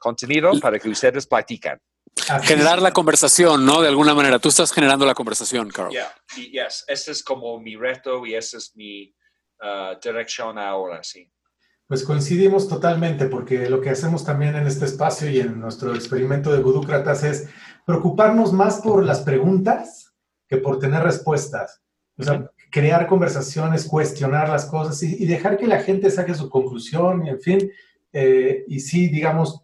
[0.01, 1.79] contenido para que ustedes platican.
[2.43, 3.81] Generar la conversación, ¿no?
[3.81, 4.39] De alguna manera.
[4.39, 5.91] Tú estás generando la conversación, Carl.
[5.91, 6.83] Yeah, yes.
[6.87, 9.13] Ese es como mi reto y esa es mi
[9.61, 11.31] uh, dirección ahora, sí.
[11.87, 16.51] Pues coincidimos totalmente, porque lo que hacemos también en este espacio y en nuestro experimento
[16.51, 17.49] de Budúcratas es
[17.85, 20.13] preocuparnos más por las preguntas
[20.47, 21.81] que por tener respuestas.
[22.17, 27.25] O sea, crear conversaciones, cuestionar las cosas y, dejar que la gente saque su conclusión
[27.25, 27.71] y, en fin,
[28.13, 29.63] eh, y sí, digamos,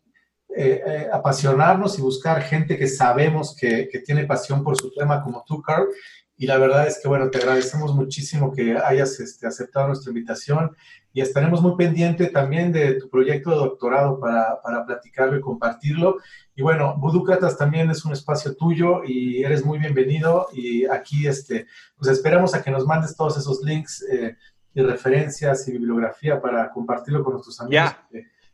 [0.57, 5.23] eh, eh, apasionarnos y buscar gente que sabemos que, que, tiene pasión por su tema
[5.23, 5.87] como tú, Carl.
[6.35, 10.75] Y la verdad es que, bueno, te agradecemos muchísimo que hayas este, aceptado nuestra invitación
[11.13, 16.17] y estaremos muy pendientes también de tu proyecto de doctorado para, para platicarlo y compartirlo.
[16.55, 20.47] Y bueno, Budúcratas también es un espacio tuyo y eres muy bienvenido.
[20.53, 24.35] Y aquí, este, pues esperamos a que nos mandes todos esos links eh,
[24.73, 27.95] y referencias y bibliografía para compartirlo con nuestros amigos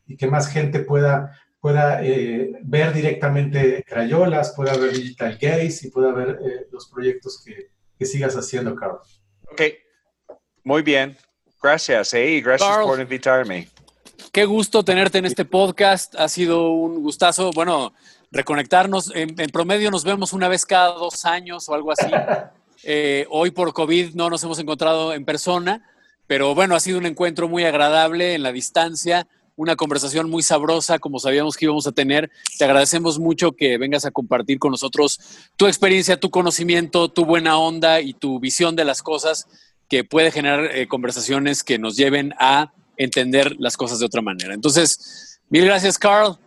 [0.06, 1.32] y que más gente pueda
[1.64, 7.42] pueda eh, ver directamente Crayolas, pueda ver Digital Gaze y pueda ver eh, los proyectos
[7.42, 8.98] que, que, sigas haciendo, Carl.
[9.50, 9.62] Ok,
[10.66, 11.16] muy bien.
[11.62, 13.70] Gracias, eh, y gracias por invitarme.
[14.34, 16.14] Qué gusto tenerte en este podcast.
[16.16, 17.94] Ha sido un gustazo, bueno,
[18.30, 19.16] reconectarnos.
[19.16, 22.12] En, promedio nos vemos una vez cada dos años o algo así.
[22.86, 25.90] Eh, hoy por COVID no nos hemos encontrado en persona,
[26.28, 29.26] pero bueno, ha sido un encuentro muy agradable en la distancia
[29.56, 32.32] una conversación muy sabrosa, como sabíamos que íbamos a tener.
[32.58, 35.20] Te agradecemos mucho que vengas a compartir con nosotros
[35.58, 39.48] tu experiencia, tu conocimiento, tu buena onda y tu visión de las cosas
[39.88, 44.54] que puede generar eh, conversaciones que nos lleven a entender las cosas de otra manera.
[44.54, 46.38] Entonces, mil gracias, Carl.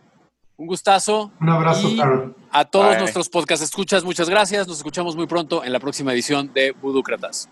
[0.57, 1.31] Un gustazo.
[1.39, 2.35] Un abrazo, Carl.
[2.51, 4.67] A todos nuestros podcast escuchas, muchas gracias.
[4.67, 7.47] Nos escuchamos muy pronto en la próxima edición de Budúcratas.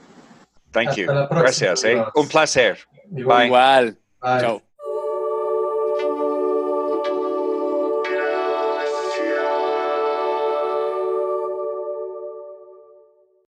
[0.72, 1.06] Thank you.
[1.06, 1.84] Gracias.
[1.86, 2.04] Eh.
[2.16, 2.80] Un placer.
[3.16, 3.98] Igual.
[4.22, 4.62] Chao.